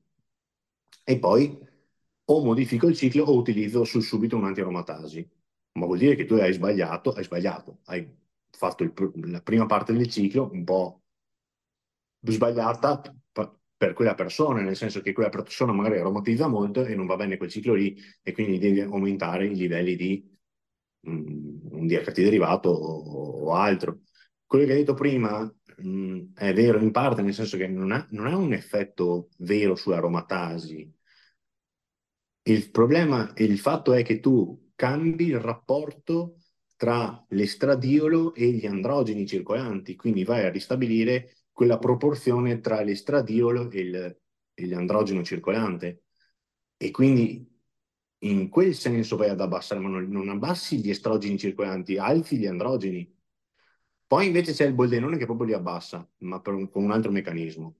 [1.03, 1.57] E poi
[2.25, 5.27] o modifico il ciclo o utilizzo sul subito un antiaromatasi.
[5.79, 8.05] Ma vuol dire che tu hai sbagliato, hai sbagliato, hai
[8.49, 8.93] fatto il,
[9.31, 11.03] la prima parte del ciclo un po'
[12.19, 13.01] sbagliata
[13.77, 17.37] per quella persona, nel senso che quella persona magari aromatizza molto e non va bene
[17.37, 20.37] quel ciclo lì e quindi devi aumentare i livelli di
[21.01, 24.01] um, un DHT derivato o, o, altro.
[24.45, 28.07] Quello che hai detto prima um, è vero in parte, nel senso che non ha,
[28.11, 30.95] non ha un effetto vero sull'aromatasi,
[32.47, 36.37] il problema, il fatto è che tu cambi il rapporto
[36.77, 43.79] tra l'estradiolo e gli androgeni circolanti, quindi vai a ristabilire quella proporzione tra l'estradiolo e,
[43.79, 44.19] il,
[44.53, 46.03] e l'androgeno circolante.
[46.77, 47.51] E quindi
[48.19, 52.45] in quel senso vai ad abbassare, ma non, non abbassi gli estrogeni circolanti, alzi gli
[52.45, 53.11] androgeni.
[54.05, 57.75] Poi invece c'è il boldenone che proprio li abbassa, ma un, con un altro meccanismo.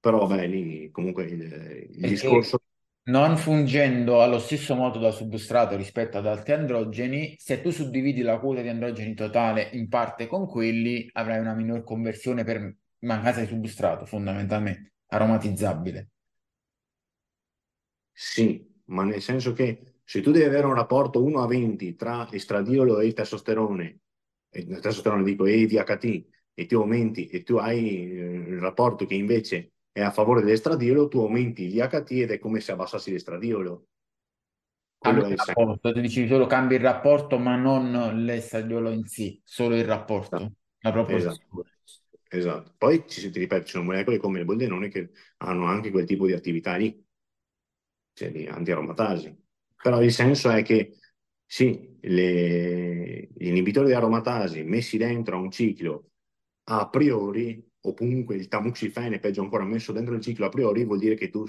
[0.00, 2.58] però vabbè, lì comunque il, il discorso...
[3.04, 8.38] Non fungendo allo stesso modo da substrato rispetto ad altri androgeni, se tu suddividi la
[8.38, 13.46] quota di androgeni totale in parte con quelli, avrai una minor conversione per mancanza di
[13.46, 16.10] substrato, fondamentalmente, aromatizzabile.
[18.12, 22.30] Sì, ma nel senso che se tu devi avere un rapporto 1 a 20 tra
[22.30, 24.00] estradiolo e il testosterone,
[24.50, 29.14] il testosterone dico e DHT, e tu aumenti e tu hai eh, il rapporto che
[29.14, 33.86] invece è a favore dell'estradiolo, tu aumenti gli HT ed è come se abbassassi l'estradiolo.
[34.98, 39.76] Quello il rapporto, tu dici solo cambi il rapporto, ma non l'estradiolo in sé, solo
[39.76, 40.52] il rapporto, esatto.
[40.78, 41.32] la proporzione.
[41.32, 41.66] Esatto.
[42.36, 42.74] Esatto.
[42.76, 46.26] Poi ci, ti ripeto, ci sono molecole come il boldenone che hanno anche quel tipo
[46.26, 47.02] di attività lì,
[48.12, 49.36] cioè di antiaromatasi.
[49.82, 50.98] Però il senso è che
[51.44, 56.10] sì, le, gli inibitori di aromatasi messi dentro a un ciclo
[56.64, 60.98] a priori o comunque il tamoxifene, peggio ancora, messo dentro il ciclo a priori, vuol
[60.98, 61.44] dire che tu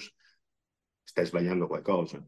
[1.04, 2.24] stai sbagliando qualcosa.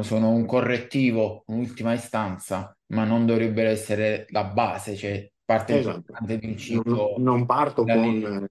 [0.00, 5.96] Sono un correttivo, un'ultima istanza, ma non dovrebbero essere la base, cioè parte esatto.
[5.96, 7.14] importante un ciclo.
[7.16, 8.48] Non, non parto con,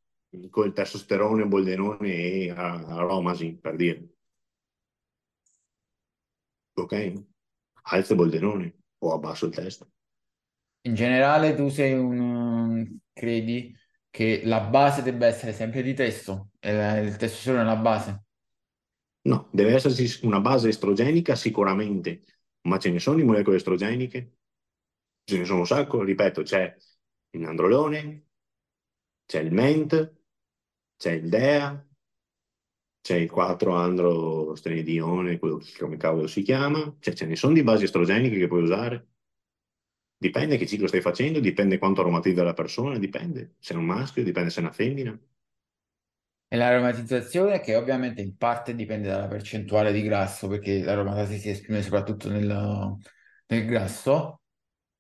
[0.50, 4.08] con, il testosterone, boldenone e aromasi, per dire.
[6.74, 7.14] Ok?
[7.84, 9.90] Alzo boldenone o abbasso il testo.
[10.86, 12.98] In generale tu sei un...
[13.14, 13.76] credi
[14.10, 18.26] che la base debba essere sempre di testo, il testosterone è la base?
[19.22, 22.22] No, deve esserci una base estrogenica sicuramente,
[22.68, 24.36] ma ce ne sono di molecole estrogeniche?
[25.26, 26.76] Ce ne sono un sacco, ripeto, c'è
[27.32, 28.26] il nandrolone,
[29.26, 30.16] c'è il ment,
[30.98, 31.88] c'è il DEA,
[33.02, 38.38] c'è il 4-androstenedione, quello come cavolo si chiama, cioè ce ne sono di basi estrogeniche
[38.38, 39.08] che puoi usare.
[40.18, 44.24] Dipende che ciclo stai facendo, dipende quanto aromatizza la persona, dipende se è un maschio,
[44.24, 45.20] dipende se è una femmina.
[46.48, 51.82] E l'aromatizzazione che ovviamente in parte dipende dalla percentuale di grasso, perché l'aromatasi si esprime
[51.82, 52.96] soprattutto nel,
[53.48, 54.43] nel grasso.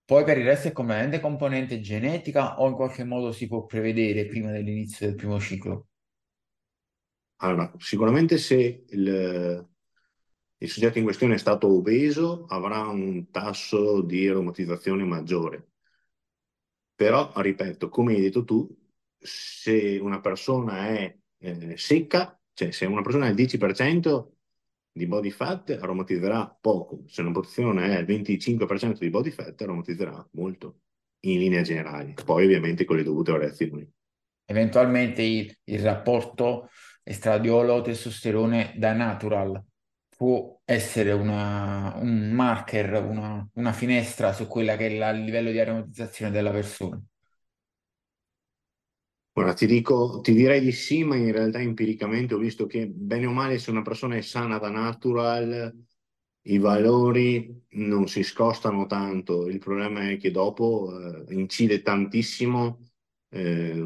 [0.05, 4.25] Poi per il resto è completamente componente genetica o in qualche modo si può prevedere
[4.25, 5.87] prima dell'inizio del primo ciclo?
[7.37, 9.67] Allora, sicuramente se il,
[10.57, 15.67] il soggetto in questione è stato obeso avrà un tasso di aromatizzazione maggiore.
[16.95, 18.67] Però, ripeto, come hai detto tu,
[19.17, 24.35] se una persona è eh, secca, cioè se una persona ha il 10%
[24.93, 30.25] di body fat aromatizzerà poco, se una persona è il 25% di body fat aromatizzerà
[30.33, 30.81] molto,
[31.21, 33.89] in linea generale, poi ovviamente con le dovute variazioni.
[34.45, 36.69] Eventualmente il, il rapporto
[37.03, 39.61] estradiolo-testosterone da natural
[40.15, 45.59] può essere una, un marker, una, una, finestra su quella che è il livello di
[45.59, 47.01] aromatizzazione della persona?
[49.35, 53.25] Ora ti dico, ti direi di sì, ma in realtà empiricamente ho visto che bene
[53.25, 55.75] o male se una persona è sana da natural,
[56.43, 59.47] i valori non si scostano tanto.
[59.47, 62.79] Il problema è che dopo eh, incide tantissimo
[63.29, 63.81] eh,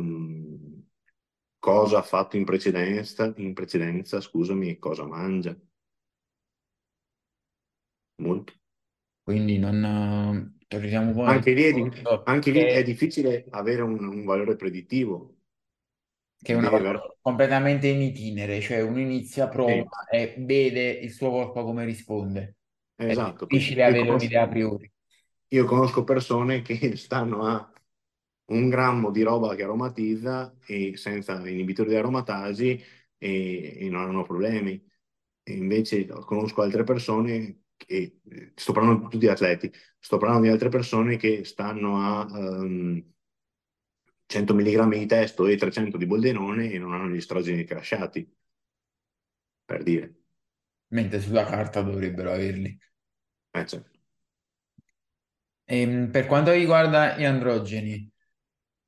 [1.60, 5.56] cosa ha fatto in precedenza, in precedenza, scusami, e cosa mangia
[8.18, 8.54] molto.
[9.24, 11.92] Quindi non torniamo poi anche lì, è, di,
[12.24, 15.37] anche lì è difficile avere un, un valore predittivo.
[16.39, 19.71] Che è una cosa completamente in itinere, cioè uno inizia, prova
[20.10, 20.15] sì.
[20.15, 22.58] e vede il suo corpo come risponde.
[22.95, 23.45] Esatto.
[23.45, 24.91] È difficile avere conosco, un'idea a priori.
[25.50, 27.71] Io conosco persone che stanno a
[28.50, 32.82] un grammo di roba che aromatizza e senza inibitori di aromatasi
[33.17, 34.82] e, e non hanno problemi.
[35.43, 38.19] E invece conosco altre persone che
[38.56, 43.04] sto parlando di tutti gli atleti, sto parlando di altre persone che stanno a um,
[44.28, 48.30] 100 mg di testo e 300 di boldenone e non hanno gli estrogeni crasciati,
[49.66, 50.16] per dire.
[50.90, 52.78] Mentre sulla carta dovrebbero averli.
[53.52, 54.00] Eh, certo.
[55.66, 58.10] E, ehm, per quanto riguarda gli androgeni,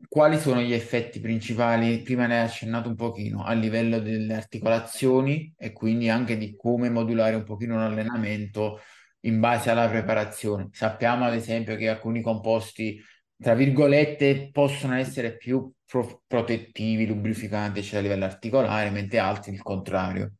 [0.07, 2.01] quali sono gli effetti principali?
[2.01, 6.89] Prima ne hai accennato un pochino a livello delle articolazioni e quindi anche di come
[6.89, 8.79] modulare un pochino l'allenamento
[9.21, 10.69] in base alla preparazione.
[10.71, 13.01] Sappiamo ad esempio che alcuni composti,
[13.41, 19.61] tra virgolette, possono essere più pro- protettivi, lubrificanti cioè a livello articolare, mentre altri il
[19.61, 20.33] contrario.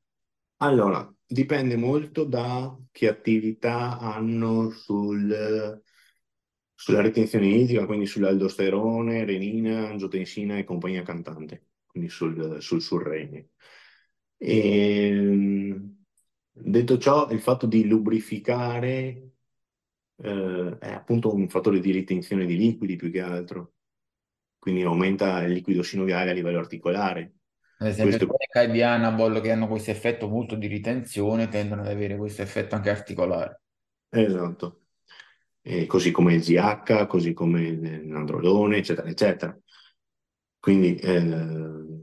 [0.58, 5.82] Allora, dipende molto da che attività hanno sul
[6.80, 13.50] sulla ritenzione idrica, quindi sull'aldosterone, renina, angiotensina e compagnia cantante, quindi sul, sul surrene.
[14.38, 15.98] E, ehm,
[16.54, 19.29] detto ciò, il fatto di lubrificare
[20.22, 23.74] eh, è appunto un fattore di ritenzione di liquidi più che altro,
[24.58, 27.34] quindi aumenta il liquido sinoviale a livello articolare.
[27.80, 31.88] Ad esempio, Questo Tonica e Anabol che hanno questo effetto molto di ritenzione tendono ad
[31.88, 33.62] avere questo effetto anche articolare.
[34.10, 34.82] Esatto.
[35.62, 39.58] E così come il ZH, così come l'androlone, eccetera, eccetera.
[40.60, 42.00] Quindi, eh,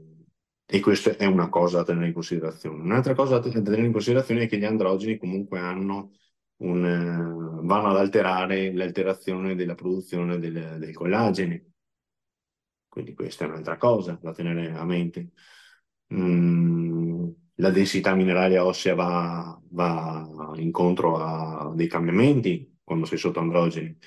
[0.65, 2.81] e questa è una cosa da tenere in considerazione.
[2.81, 6.13] Un'altra cosa da tenere in considerazione è che gli androgeni comunque hanno
[6.57, 11.65] un, eh, vanno ad alterare l'alterazione della produzione del, del collagene.
[12.87, 15.31] Quindi questa è un'altra cosa da tenere a mente.
[16.13, 23.97] Mm, la densità mineraria ossea va, va, incontro a dei cambiamenti quando sei sotto androgeni.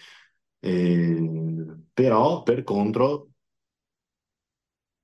[0.61, 3.31] Eh, però, per contro,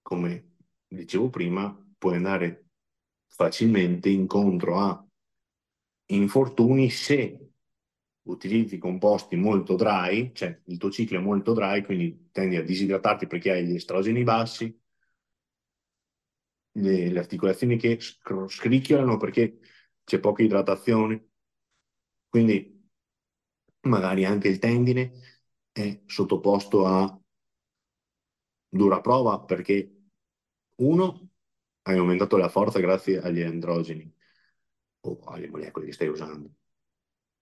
[0.02, 0.54] come
[0.88, 2.66] dicevo prima, puoi andare
[3.26, 5.05] facilmente incontro a
[6.06, 7.50] infortuni se
[8.22, 13.26] utilizzi composti molto dry, cioè il tuo ciclo è molto dry, quindi tendi a disidratarti
[13.26, 14.76] perché hai gli estrogeni bassi,
[16.72, 19.58] le, le articolazioni che scricchiolano perché
[20.04, 21.28] c'è poca idratazione,
[22.28, 22.74] quindi
[23.82, 25.12] magari anche il tendine
[25.72, 27.20] è sottoposto a
[28.68, 29.92] dura prova perché
[30.76, 31.30] uno,
[31.82, 34.15] hai aumentato la forza grazie agli androgeni
[35.00, 36.50] o alle molecole che stai usando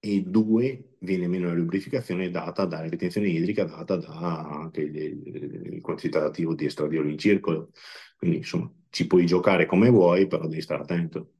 [0.04, 5.80] e due, viene meno la lubrificazione data dalla ritenzione idrica data da anche il, il
[5.80, 7.70] quantitativo di estradiolo in circolo.
[8.18, 11.30] Quindi insomma ci puoi giocare come vuoi, però devi stare attento.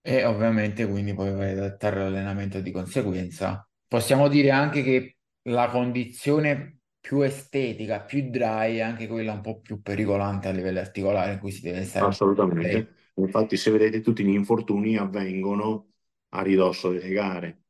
[0.00, 3.68] E ovviamente quindi poi vai ad adattare l'allenamento di conseguenza.
[3.88, 5.16] Possiamo dire anche che
[5.48, 10.78] la condizione più estetica, più dry, è anche quella un po' più pericolante a livello
[10.78, 12.06] articolare in cui si deve stare.
[12.06, 12.94] Assolutamente.
[13.18, 15.92] Infatti, se vedete tutti gli infortuni avvengono
[16.30, 17.62] a ridosso delle gare.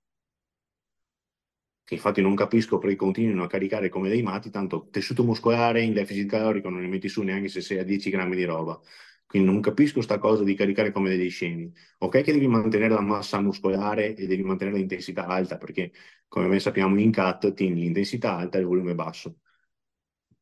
[1.90, 6.28] Infatti non capisco perché continuino a caricare come dei matti, tanto tessuto muscolare in deficit
[6.28, 8.78] calorico non ne metti su neanche se sei a 10 grammi di roba.
[9.26, 11.72] Quindi non capisco sta cosa di caricare come degli scemi.
[11.99, 15.92] Ok che devi mantenere la massa muscolare e devi mantenere l'intensità alta, perché
[16.28, 19.38] come ben sappiamo in cut tieni l'intensità alta e il volume basso.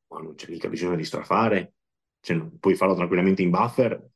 [0.08, 1.74] Ma non c'è mica bisogno di strafare.
[2.20, 4.10] Cioè, puoi farlo tranquillamente in buffer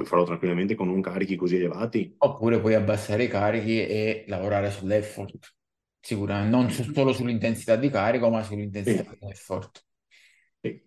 [0.00, 2.14] puoi farlo tranquillamente con non carichi così elevati.
[2.18, 5.54] Oppure puoi abbassare i carichi e lavorare sull'effort.
[6.00, 9.18] Sicuramente, non su, solo sull'intensità di carico, ma sull'intensità sì.
[9.18, 9.84] dell'effort.
[10.60, 10.82] Sì.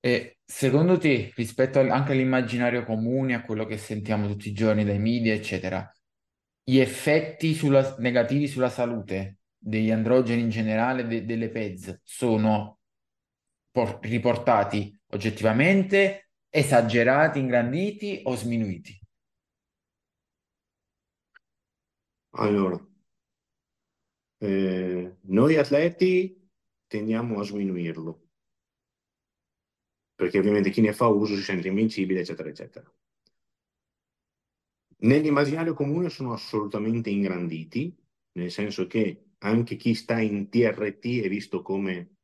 [0.00, 5.00] E secondo te, rispetto anche all'immaginario comune, a quello che sentiamo tutti i giorni dai
[5.00, 5.92] media, eccetera,
[6.62, 12.78] gli effetti sulla, negativi sulla salute degli androgeni in generale, de, delle PEZ, sono
[13.72, 18.98] por- riportati oggettivamente Esagerati, ingranditi o sminuiti?
[22.30, 22.78] Allora,
[24.38, 26.48] eh, noi atleti
[26.86, 28.28] tendiamo a sminuirlo,
[30.14, 32.92] perché ovviamente chi ne fa uso si sente invincibile, eccetera, eccetera.
[35.00, 37.96] Nell'immaginario comune sono assolutamente ingranditi,
[38.32, 42.16] nel senso che anche chi sta in TRT è visto come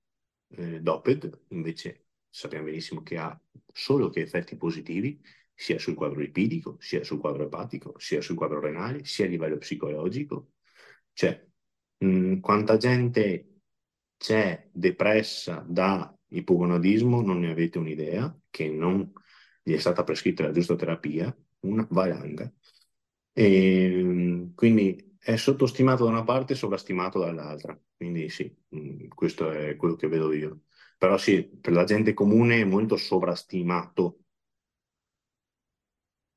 [0.48, 2.03] eh, doped, invece
[2.34, 3.40] sappiamo benissimo che ha
[3.72, 5.20] solo che effetti positivi,
[5.54, 9.56] sia sul quadro lipidico, sia sul quadro epatico, sia sul quadro renale, sia a livello
[9.56, 10.50] psicologico.
[11.12, 11.46] Cioè,
[11.98, 13.60] mh, mm, quanta gente
[14.16, 19.12] c'è depressa da ipogonadismo, non ne avete un'idea, che non
[19.62, 22.52] gli è stata prescritta la giusta terapia, una valanga.
[23.32, 27.78] E, quindi è sottostimato da una parte e sovrastimato dall'altra.
[27.96, 30.62] Quindi sì, mh, mm, questo è quello che vedo io
[30.96, 34.18] però sì, per la gente comune è molto sovrastimato.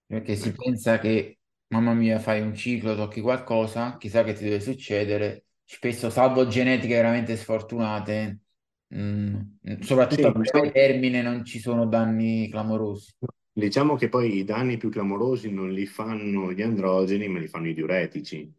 [0.06, 0.64] Perché si ecco.
[0.64, 5.46] pensa che, mamma mia, fai un ciclo, tocchi qualcosa, chissà che ti deve succedere.
[5.64, 8.40] Spesso, salvo genetiche veramente sfortunate,
[8.88, 13.12] mh, mm, soprattutto sì, a breve termine, non ci sono danni clamorosi.
[13.52, 17.68] Diciamo che poi i danni più clamorosi non li fanno gli androgeni, ma li fanno
[17.68, 18.57] i diuretici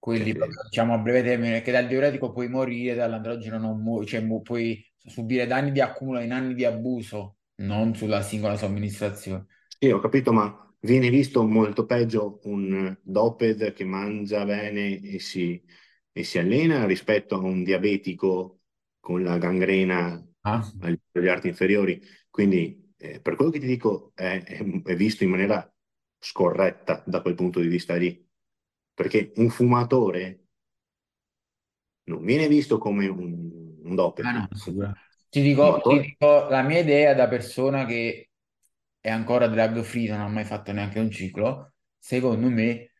[0.00, 0.34] quelli
[0.70, 5.46] diciamo a breve termine, che dal diuretico puoi morire, dall'androgeno non muori, cioè puoi subire
[5.46, 9.46] danni di accumulo in anni di abuso, non sulla singola somministrazione.
[9.78, 15.62] Sì, ho capito, ma viene visto molto peggio un doped che mangia bene e si,
[16.10, 18.60] e si allena rispetto a un diabetico
[18.98, 20.72] con la gangrena ah.
[20.80, 22.00] agli arti inferiori.
[22.30, 25.70] Quindi, eh, per quello che ti dico, è, è visto in maniera
[26.18, 28.28] scorretta da quel punto di vista lì
[29.00, 30.40] perché un fumatore
[32.04, 34.24] non viene visto come un, un doppio.
[34.24, 34.48] Ah, no,
[35.30, 38.28] ti, dico, ti dico la mia idea da persona che
[39.00, 41.72] è ancora drug free, non ha mai fatto neanche un ciclo.
[41.96, 42.90] Secondo me,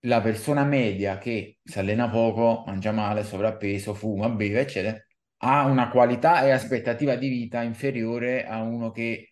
[0.00, 5.02] la persona media che si allena poco, mangia male, sovrappeso, fuma, beve, eccetera,
[5.38, 9.30] ha una qualità e aspettativa di vita inferiore a uno che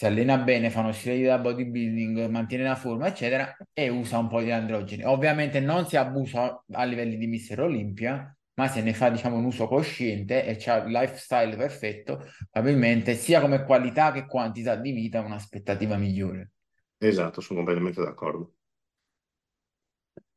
[0.00, 4.28] si allena bene, fa uno stile da bodybuilding, mantiene la forma, eccetera, e usa un
[4.28, 5.04] po' di androgeni.
[5.04, 9.44] Ovviamente non si abusa a livelli di Mister Olympia, ma se ne fa, diciamo, un
[9.44, 15.20] uso cosciente e c'ha il lifestyle perfetto, probabilmente sia come qualità che quantità di vita
[15.20, 16.52] un'aspettativa migliore.
[16.96, 18.54] Esatto, sono completamente d'accordo.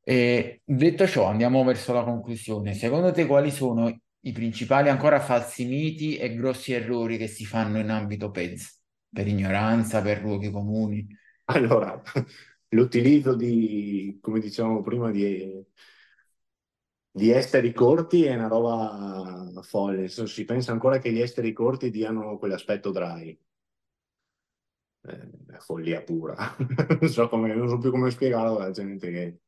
[0.03, 2.74] E detto ciò, andiamo verso la conclusione.
[2.74, 7.80] Secondo te quali sono i principali ancora falsi miti e grossi errori che si fanno
[7.80, 8.82] in ambito PEDS?
[9.14, 11.07] Per ignoranza, per luoghi comuni?
[11.45, 12.01] Allora,
[12.70, 15.64] l'utilizzo di, come dicevamo prima, di,
[17.11, 20.07] di esteri corti è una roba folle.
[20.07, 23.38] Si pensa ancora che gli esteri corti diano quell'aspetto dry.
[25.05, 26.55] Eh, follia pura.
[26.99, 29.39] non, so come, non so più come spiegarlo alla gente che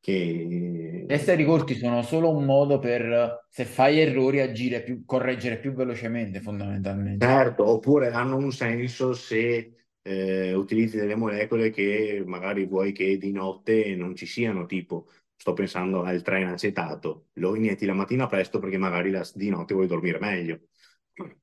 [0.00, 1.04] che...
[1.06, 5.72] Gli esteri corti sono solo un modo per, se fai errori, agire più, correggere più
[5.72, 7.24] velocemente, fondamentalmente.
[7.24, 13.32] Certo, oppure hanno un senso se eh, utilizzi delle molecole che magari vuoi che di
[13.32, 18.58] notte non ci siano, tipo, sto pensando al treno acetato, lo inietti la mattina presto
[18.58, 20.60] perché magari la, di notte vuoi dormire meglio.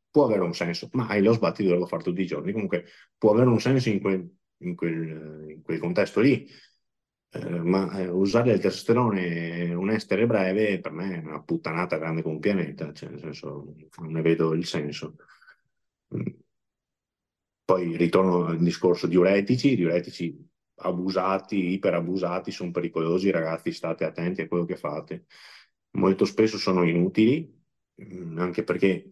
[0.09, 2.51] Può avere un senso, ma hai lo sbatti doverlo fare tutti i giorni.
[2.51, 2.85] Comunque
[3.17, 4.27] può avere un senso in quel,
[4.59, 6.47] in quel, in quel contesto lì
[7.32, 12.21] eh, ma eh, usare il testosterone un estere breve per me è una puttanata grande
[12.21, 15.15] come un pianeta, cioè nel senso non ne vedo il senso.
[16.15, 16.25] Mm.
[17.65, 24.65] Poi ritorno al discorso diuretici, diuretici abusati, iperabusati, sono pericolosi, ragazzi state attenti a quello
[24.65, 25.25] che fate.
[25.91, 27.53] Molto spesso sono inutili,
[28.01, 29.09] mm, anche perché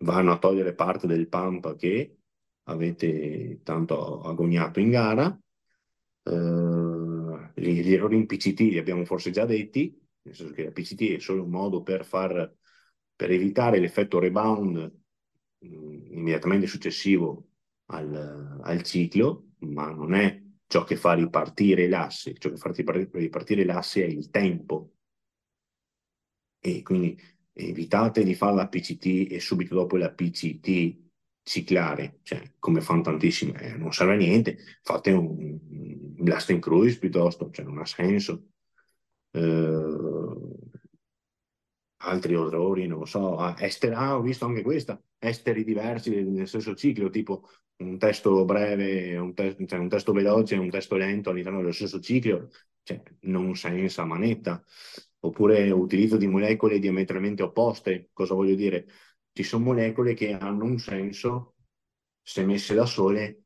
[0.00, 2.16] vanno a togliere parte del pump che
[2.64, 5.38] avete tanto agognato in gara.
[6.22, 7.09] Eh,
[7.60, 11.14] gli, gli errori in PCT li abbiamo forse già detti, nel senso che la PCT
[11.14, 12.52] è solo un modo per, far,
[13.14, 14.76] per evitare l'effetto rebound
[15.58, 17.48] mh, mm, immediatamente successivo
[17.86, 22.72] al, al, ciclo, ma non è ciò che fa ripartire l'asse, ciò che fa
[23.12, 24.94] ripartire l'asse è il tempo.
[26.62, 27.18] E quindi
[27.52, 31.09] evitate di fare la PCT e subito dopo la PCT
[31.50, 35.58] ciclare, cioè come fanno tantissime, eh, non serve a niente, fate un,
[36.22, 38.50] blast and cruise piuttosto, cioè non ha senso.
[39.32, 39.40] Eh,
[42.02, 46.74] altri errori, non so, ah, esteri, ah, ho visto anche questa, esteri diversi nel stesso
[46.74, 47.48] ciclo, tipo
[47.78, 51.72] un testo breve, un, te- cioè un testo veloce e un testo lento all'interno dello
[51.72, 52.48] stesso ciclo,
[52.84, 54.62] cioè non senza manetta,
[55.20, 58.86] oppure utilizzo di molecole diametralmente opposte, cosa voglio dire?
[59.32, 61.54] Ci sono molecole che hanno un senso
[62.22, 63.44] se messe da sole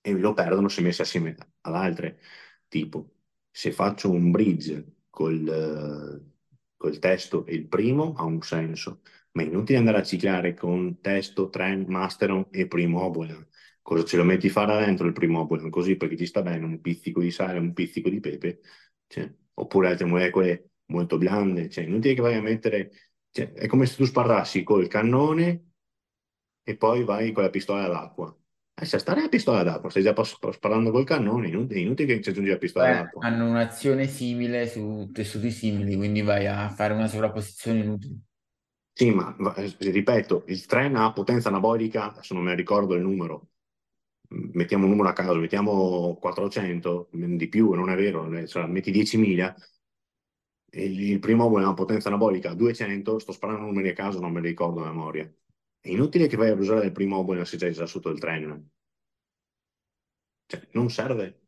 [0.00, 2.20] e lo perdono se messe assieme ad altre.
[2.68, 3.14] Tipo,
[3.50, 6.32] se faccio un bridge col,
[6.76, 11.00] col testo e il primo ha un senso, ma è inutile andare a ciclare con
[11.00, 13.46] testo, trend, masteron e primo obolan.
[13.82, 15.70] Cosa ce lo metti fare dentro il primo obolan?
[15.70, 18.60] Così perché ti sta bene un pizzico di sale, un pizzico di pepe,
[19.06, 22.90] cioè, oppure altre molecole molto blande, cioè inutile che vai a mettere,
[23.32, 25.72] cioè, è come se tu sparassi col cannone
[26.62, 28.36] e poi vai con la pistola all'acqua
[28.74, 32.50] Lascia stare la pistola d'acqua, stai già sparando col cannone, inutile, inutile che ci aggiungi
[32.50, 33.26] la pistola Beh, d'acqua.
[33.26, 38.16] hanno un'azione simile su tessuti simili, quindi vai a fare una sovrapposizione inutile.
[38.94, 39.36] Sì, ma
[39.78, 43.50] ripeto, il tren ha potenza anabolica, adesso non me ne ricordo il numero,
[44.52, 49.54] mettiamo un numero a caso, mettiamo 400, di più, non è vero, cioè, metti 10.000,
[50.74, 54.48] il primo ha una potenza anabolica 200, sto sparando numeri a caso, non me li
[54.48, 55.30] ricordo a memoria.
[55.80, 58.70] È inutile che vai a usare il primo oboe se sei già sotto il treno.
[60.46, 61.40] Cioè, non serve.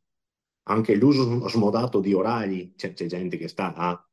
[0.65, 4.09] Anche l'uso smodato di orali, c'è, c'è gente che sta a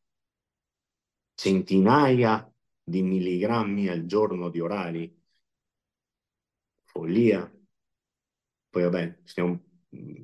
[1.33, 2.49] centinaia
[2.83, 5.19] di milligrammi al giorno di orali.
[6.83, 7.49] Follia.
[8.69, 9.59] Poi vabbè, stiamo,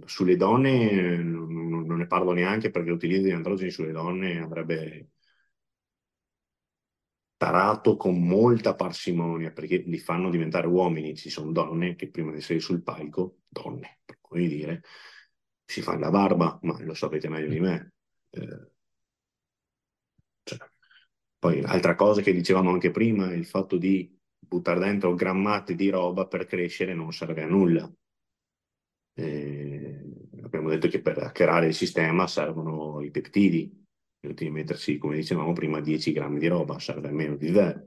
[0.06, 1.22] sulle donne
[1.88, 5.10] non, ne parlo neanche perché l'utilizzo di androgeni sulle donne avrebbe
[7.38, 11.16] tarato con molta parsimonia perché li fanno diventare uomini.
[11.16, 14.84] Ci sono donne che prima di essere sul palco, donne, per così dire,
[15.66, 17.94] si fanno la barba, ma lo sapete meglio di me.
[18.32, 18.72] Eh,
[20.44, 20.58] cioè,
[21.40, 26.26] poi, altra cosa che dicevamo anche prima, il fatto di buttare dentro grammate di roba
[26.28, 27.92] per crescere non serve a nulla.
[29.16, 29.76] Eh,
[30.48, 33.86] abbiamo detto che per hackerare il sistema servono i peptidi,
[34.22, 37.86] inutile mettersi, come dicevamo prima, 10 grammi di roba, serve meno di zero.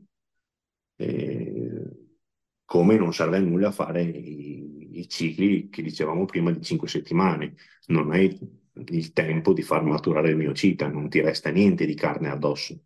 [2.64, 7.54] come non serve a nulla fare i, i, cicli che dicevamo prima di 5 settimane.
[7.86, 8.38] Non hai
[8.72, 12.78] il tempo di far maturare il miocita, non ti resta niente di carne addosso.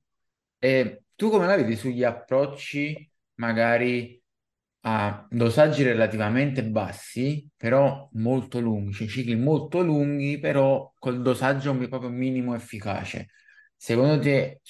[0.59, 4.23] E tu come la vedi sugli approcci magari
[4.87, 12.11] a dosaggi relativamente bassi, però molto lunghi, cioè cicli molto lunghi, però col dosaggio proprio
[12.11, 13.29] minimo efficace.
[13.77, 14.61] Secondo te,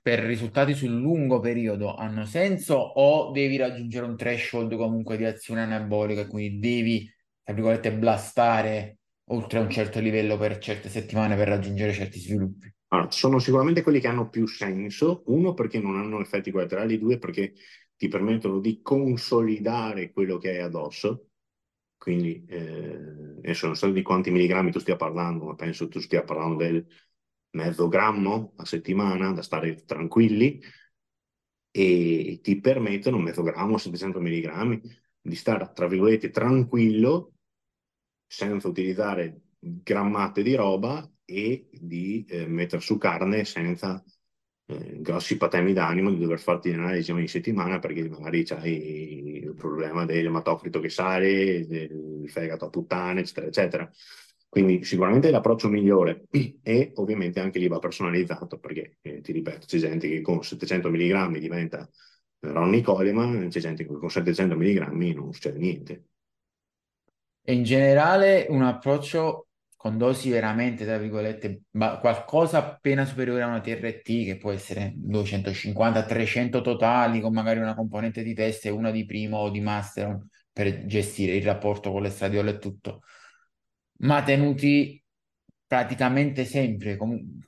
[0.00, 5.62] per risultati sul lungo periodo hanno senso o devi raggiungere un threshold comunque di azione
[5.62, 8.98] anabolica quindi devi, tra virgolette, blastare
[9.30, 12.72] oltre un certo livello per certe settimane per raggiungere certi sviluppi?
[12.90, 17.18] Allora, sono sicuramente quelli che hanno più senso, uno perché non hanno effetti collaterali, due
[17.18, 17.52] perché
[17.98, 21.30] ti permettono di consolidare quello che hai addosso.
[21.98, 26.22] Quindi, eh, adesso non so di quanti milligrammi tu stia parlando, ma penso tu stia
[26.22, 26.86] parlando del
[27.50, 30.60] mezzo grammo a settimana, da stare tranquilli,
[31.70, 34.80] e ti permettono, mezzo grammo, 700 milligrammi,
[35.20, 37.34] di stare, tra virgolette, tranquillo,
[38.26, 44.02] senza utilizzare grammate di roba e di eh, mettere su carne senza
[44.70, 50.04] eh, grossi patemi d'animo di dover farti l'analisi ogni settimana perché magari c'hai il problema
[50.04, 53.90] dell'ematocrito che sale, del fegato a puttane, eccetera, eccetera.
[54.46, 56.26] Quindi sicuramente l'approccio migliore
[56.62, 60.90] e ovviamente anche lì va personalizzato perché, eh, ti ripeto, c'è gente che con 700
[60.90, 61.88] mg diventa
[62.40, 66.04] Ronnie Coleman, c'è gente che con 700 mg non succede niente.
[67.42, 69.47] E in generale un approccio
[69.78, 76.60] con dosi veramente, tra virgolette, qualcosa appena superiore a una TRT, che può essere 250-300
[76.60, 80.18] totali, con magari una componente di test e una di primo o di master
[80.52, 83.02] per gestire il rapporto con l'estradiolo e tutto,
[83.98, 85.00] ma tenuti
[85.64, 86.96] praticamente sempre,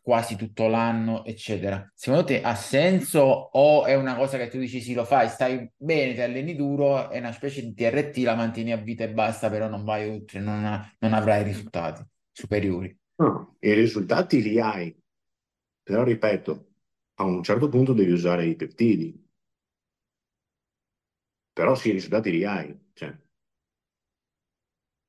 [0.00, 1.90] quasi tutto l'anno, eccetera.
[1.96, 5.68] Secondo te ha senso o è una cosa che tu dici sì, lo fai, stai
[5.76, 9.50] bene, ti alleni duro, è una specie di TRT, la mantieni a vita e basta,
[9.50, 10.62] però non vai oltre, non,
[11.00, 12.04] non avrai risultati
[12.40, 12.96] superiori.
[13.16, 14.94] No, i risultati li hai,
[15.82, 16.68] però ripeto,
[17.16, 19.28] a un certo punto devi usare i peptidi.
[21.52, 22.76] Però sì, i risultati li hai.
[22.92, 23.16] Cioè,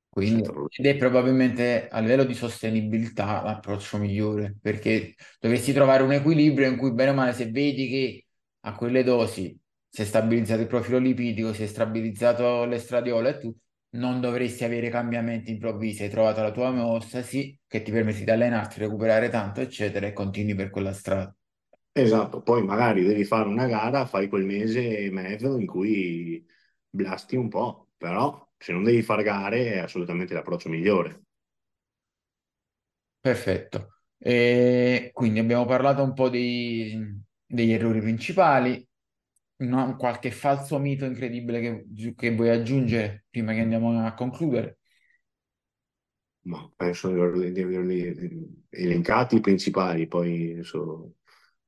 [0.08, 0.42] Quindi,
[0.76, 6.76] ed è probabilmente a livello di sostenibilità l'approccio migliore, perché dovresti trovare un equilibrio in
[6.76, 8.26] cui bene o male se vedi che
[8.60, 9.58] a quelle dosi
[9.88, 13.60] si è stabilizzato il profilo lipidico, si è stabilizzato l'estradiolo e tutto,
[13.92, 18.78] non dovresti avere cambiamenti improvvisi, hai trovato la tua omeostasi che ti permette di allenarti,
[18.80, 21.34] recuperare tanto, eccetera, e continui per quella strada.
[21.94, 26.44] Esatto, poi magari devi fare una gara, fai quel mese e mezzo in cui
[26.88, 31.24] blasti un po', però se non devi fare gare è assolutamente l'approccio migliore.
[33.20, 34.00] Perfetto.
[34.18, 38.84] E quindi abbiamo parlato un po' dei, degli errori principali,
[39.66, 44.78] no, qualche falso mito incredibile che, che vuoi aggiungere prima che andiamo a concludere?
[46.44, 51.14] Ma penso di averli elencati i principali, poi adesso,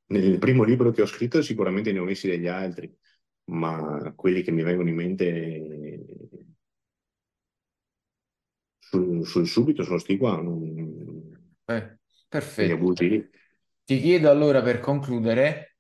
[0.06, 2.92] nel primo libro che ho scritto sicuramente ne ho messi degli altri,
[3.44, 6.06] ma quelli che mi vengono in mente
[8.80, 10.40] sul, sul subito sono sti qua.
[10.40, 11.52] Non...
[11.66, 12.92] Eh, perfetto.
[13.84, 15.73] Ti chiedo allora per concludere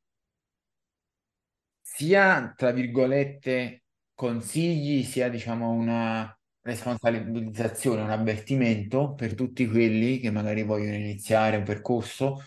[1.94, 3.84] sia, tra virgolette,
[4.14, 11.62] consigli, sia diciamo una responsabilizzazione, un avvertimento per tutti quelli che magari vogliono iniziare un
[11.62, 12.42] percorso,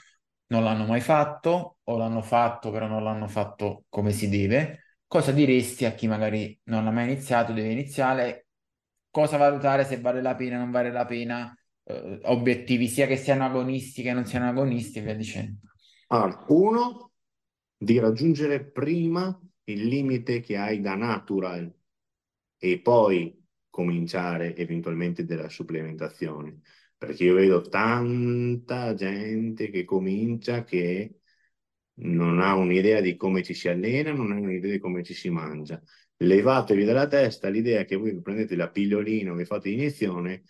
[0.48, 4.84] non l'hanno mai fatto o l'hanno fatto però non l'hanno fatto come si deve.
[5.08, 8.48] Cosa diresti a chi magari non ha mai iniziato, deve iniziare?
[9.10, 11.58] Cosa valutare se vale la pena, non vale la pena?
[11.84, 15.60] Eh, obiettivi sia che siano agonisti che non siano agonisti e via dicendo.
[16.08, 17.07] Allora, uno,
[17.78, 21.74] di raggiungere prima il limite che hai da natural
[22.58, 26.62] e poi cominciare eventualmente della supplementazione.
[26.98, 31.20] Perché io vedo tanta gente che comincia che
[32.00, 35.30] non ha un'idea di come ci si allena, non ha un'idea di come ci si
[35.30, 35.82] mangia.
[36.18, 40.44] Levatevi dalla testa l'idea che voi prendete la pillolina o vi fate l'iniezione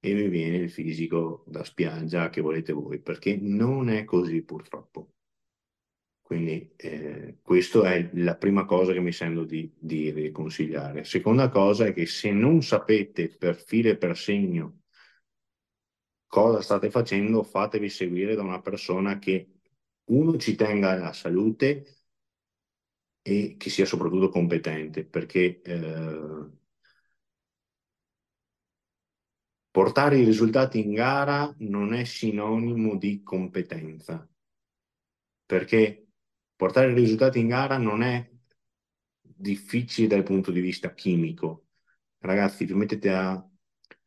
[0.00, 5.12] e vi viene il fisico da spiaggia che volete voi, perché non è così purtroppo.
[6.32, 11.04] Quindi eh, questa è la prima cosa che mi sento di, di, consigliare.
[11.04, 14.80] Seconda cosa è che se non sapete per filo e per segno
[16.26, 19.60] cosa state facendo, fatevi seguire da una persona che
[20.04, 21.84] uno ci tenga alla salute
[23.20, 26.50] e che sia soprattutto competente, perché eh,
[29.70, 34.26] portare i risultati in gara non è sinonimo di competenza,
[35.44, 36.01] perché
[36.62, 38.24] portare i risultati in gara non è
[39.20, 41.66] difficile dal punto di vista chimico.
[42.18, 43.44] Ragazzi, vi mettete a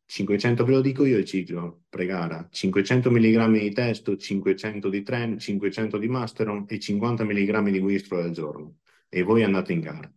[0.05, 5.37] 500, ve lo dico io il ciclo pre-gara, 500 mg di testo, 500 di tren,
[5.37, 8.77] 500 di masteron e 50 mg di wistro al giorno.
[9.09, 10.09] E voi andate in gara.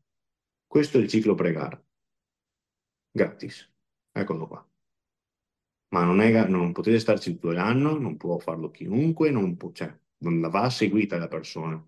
[0.64, 1.82] Questo è il ciclo pre-gara.
[3.10, 3.68] Gratis.
[4.12, 4.68] Eccolo qua.
[5.88, 9.92] Ma non, è, non potete starci tutto l'anno, non può farlo chiunque, non, può, cioè,
[10.18, 11.84] non la va seguita la persona.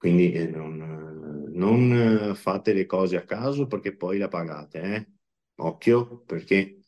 [0.00, 4.80] Quindi eh, non, non, fate le cose a caso perché poi la pagate.
[4.80, 5.08] Eh?
[5.56, 6.80] Occhio, perché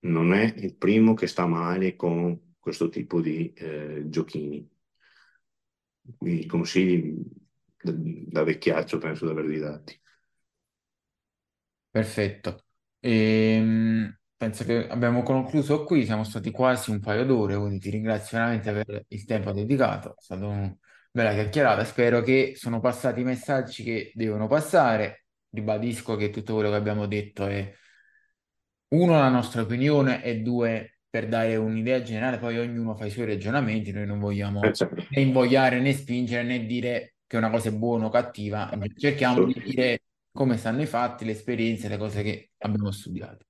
[0.00, 4.68] non è il primo che sta male con questo tipo di eh, giochini.
[6.20, 7.14] I consigli
[7.80, 9.98] da vecchiaccio penso di averli dati.
[11.90, 12.64] Perfetto.
[13.00, 18.36] Ehm, penso che abbiamo concluso qui, siamo stati quasi un paio d'ore, quindi ti ringrazio
[18.36, 20.78] veramente per il tempo dedicato, è stata una
[21.16, 26.68] bella chiacchierata, spero che sono passati i messaggi che devono passare, ribadisco che tutto quello
[26.68, 27.72] che abbiamo detto è
[28.88, 33.26] uno la nostra opinione e due per dare un'idea generale, poi ognuno fa i suoi
[33.26, 35.06] ragionamenti, noi non vogliamo Eh, certo.
[35.08, 39.54] né invogliare né spingere né dire che una cosa è buona o cattiva, cerchiamo di
[39.64, 40.02] dire
[40.32, 43.46] come stanno i fatti, le esperienze, le cose che abbiamo studiato.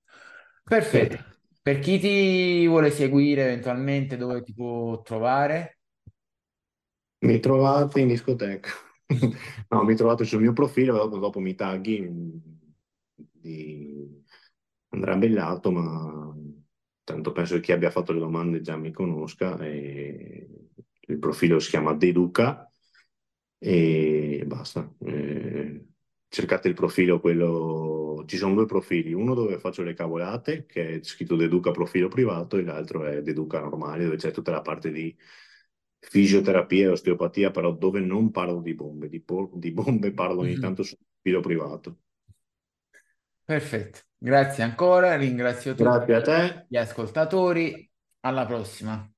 [0.65, 1.19] Perfetto.
[1.63, 5.76] Per chi ti vuole seguire eventualmente, dove ti può trovare?
[7.21, 8.71] Mi trovate in discoteca.
[9.69, 12.09] No, mi trovate sul mio profilo, dopo, dopo mi tagghi
[13.15, 14.25] di
[14.89, 16.35] Andrea Bellato, ma
[17.05, 19.59] tanto penso che chi abbia fatto le domande già mi conosca.
[19.59, 20.49] E
[21.01, 22.71] il profilo si chiama Deduca
[23.59, 24.93] e basta.
[25.01, 25.87] E
[26.29, 28.25] cercate il profilo, quello...
[28.27, 32.57] Ci sono due profili, uno dove faccio le cavolate, che è scritto Deduca profilo privato,
[32.57, 35.15] e l'altro è Deduca normale, dove c'è tutta la parte di
[36.09, 40.53] fisioterapia e osteopatia, però dove non parlo di bombe, di, po- di bombe parlo ogni
[40.53, 40.61] mm-hmm.
[40.61, 41.99] tanto sul profilo privato.
[43.45, 46.13] Perfetto, grazie ancora, ringrazio tutti
[46.69, 47.91] gli ascoltatori,
[48.21, 49.09] alla prossima.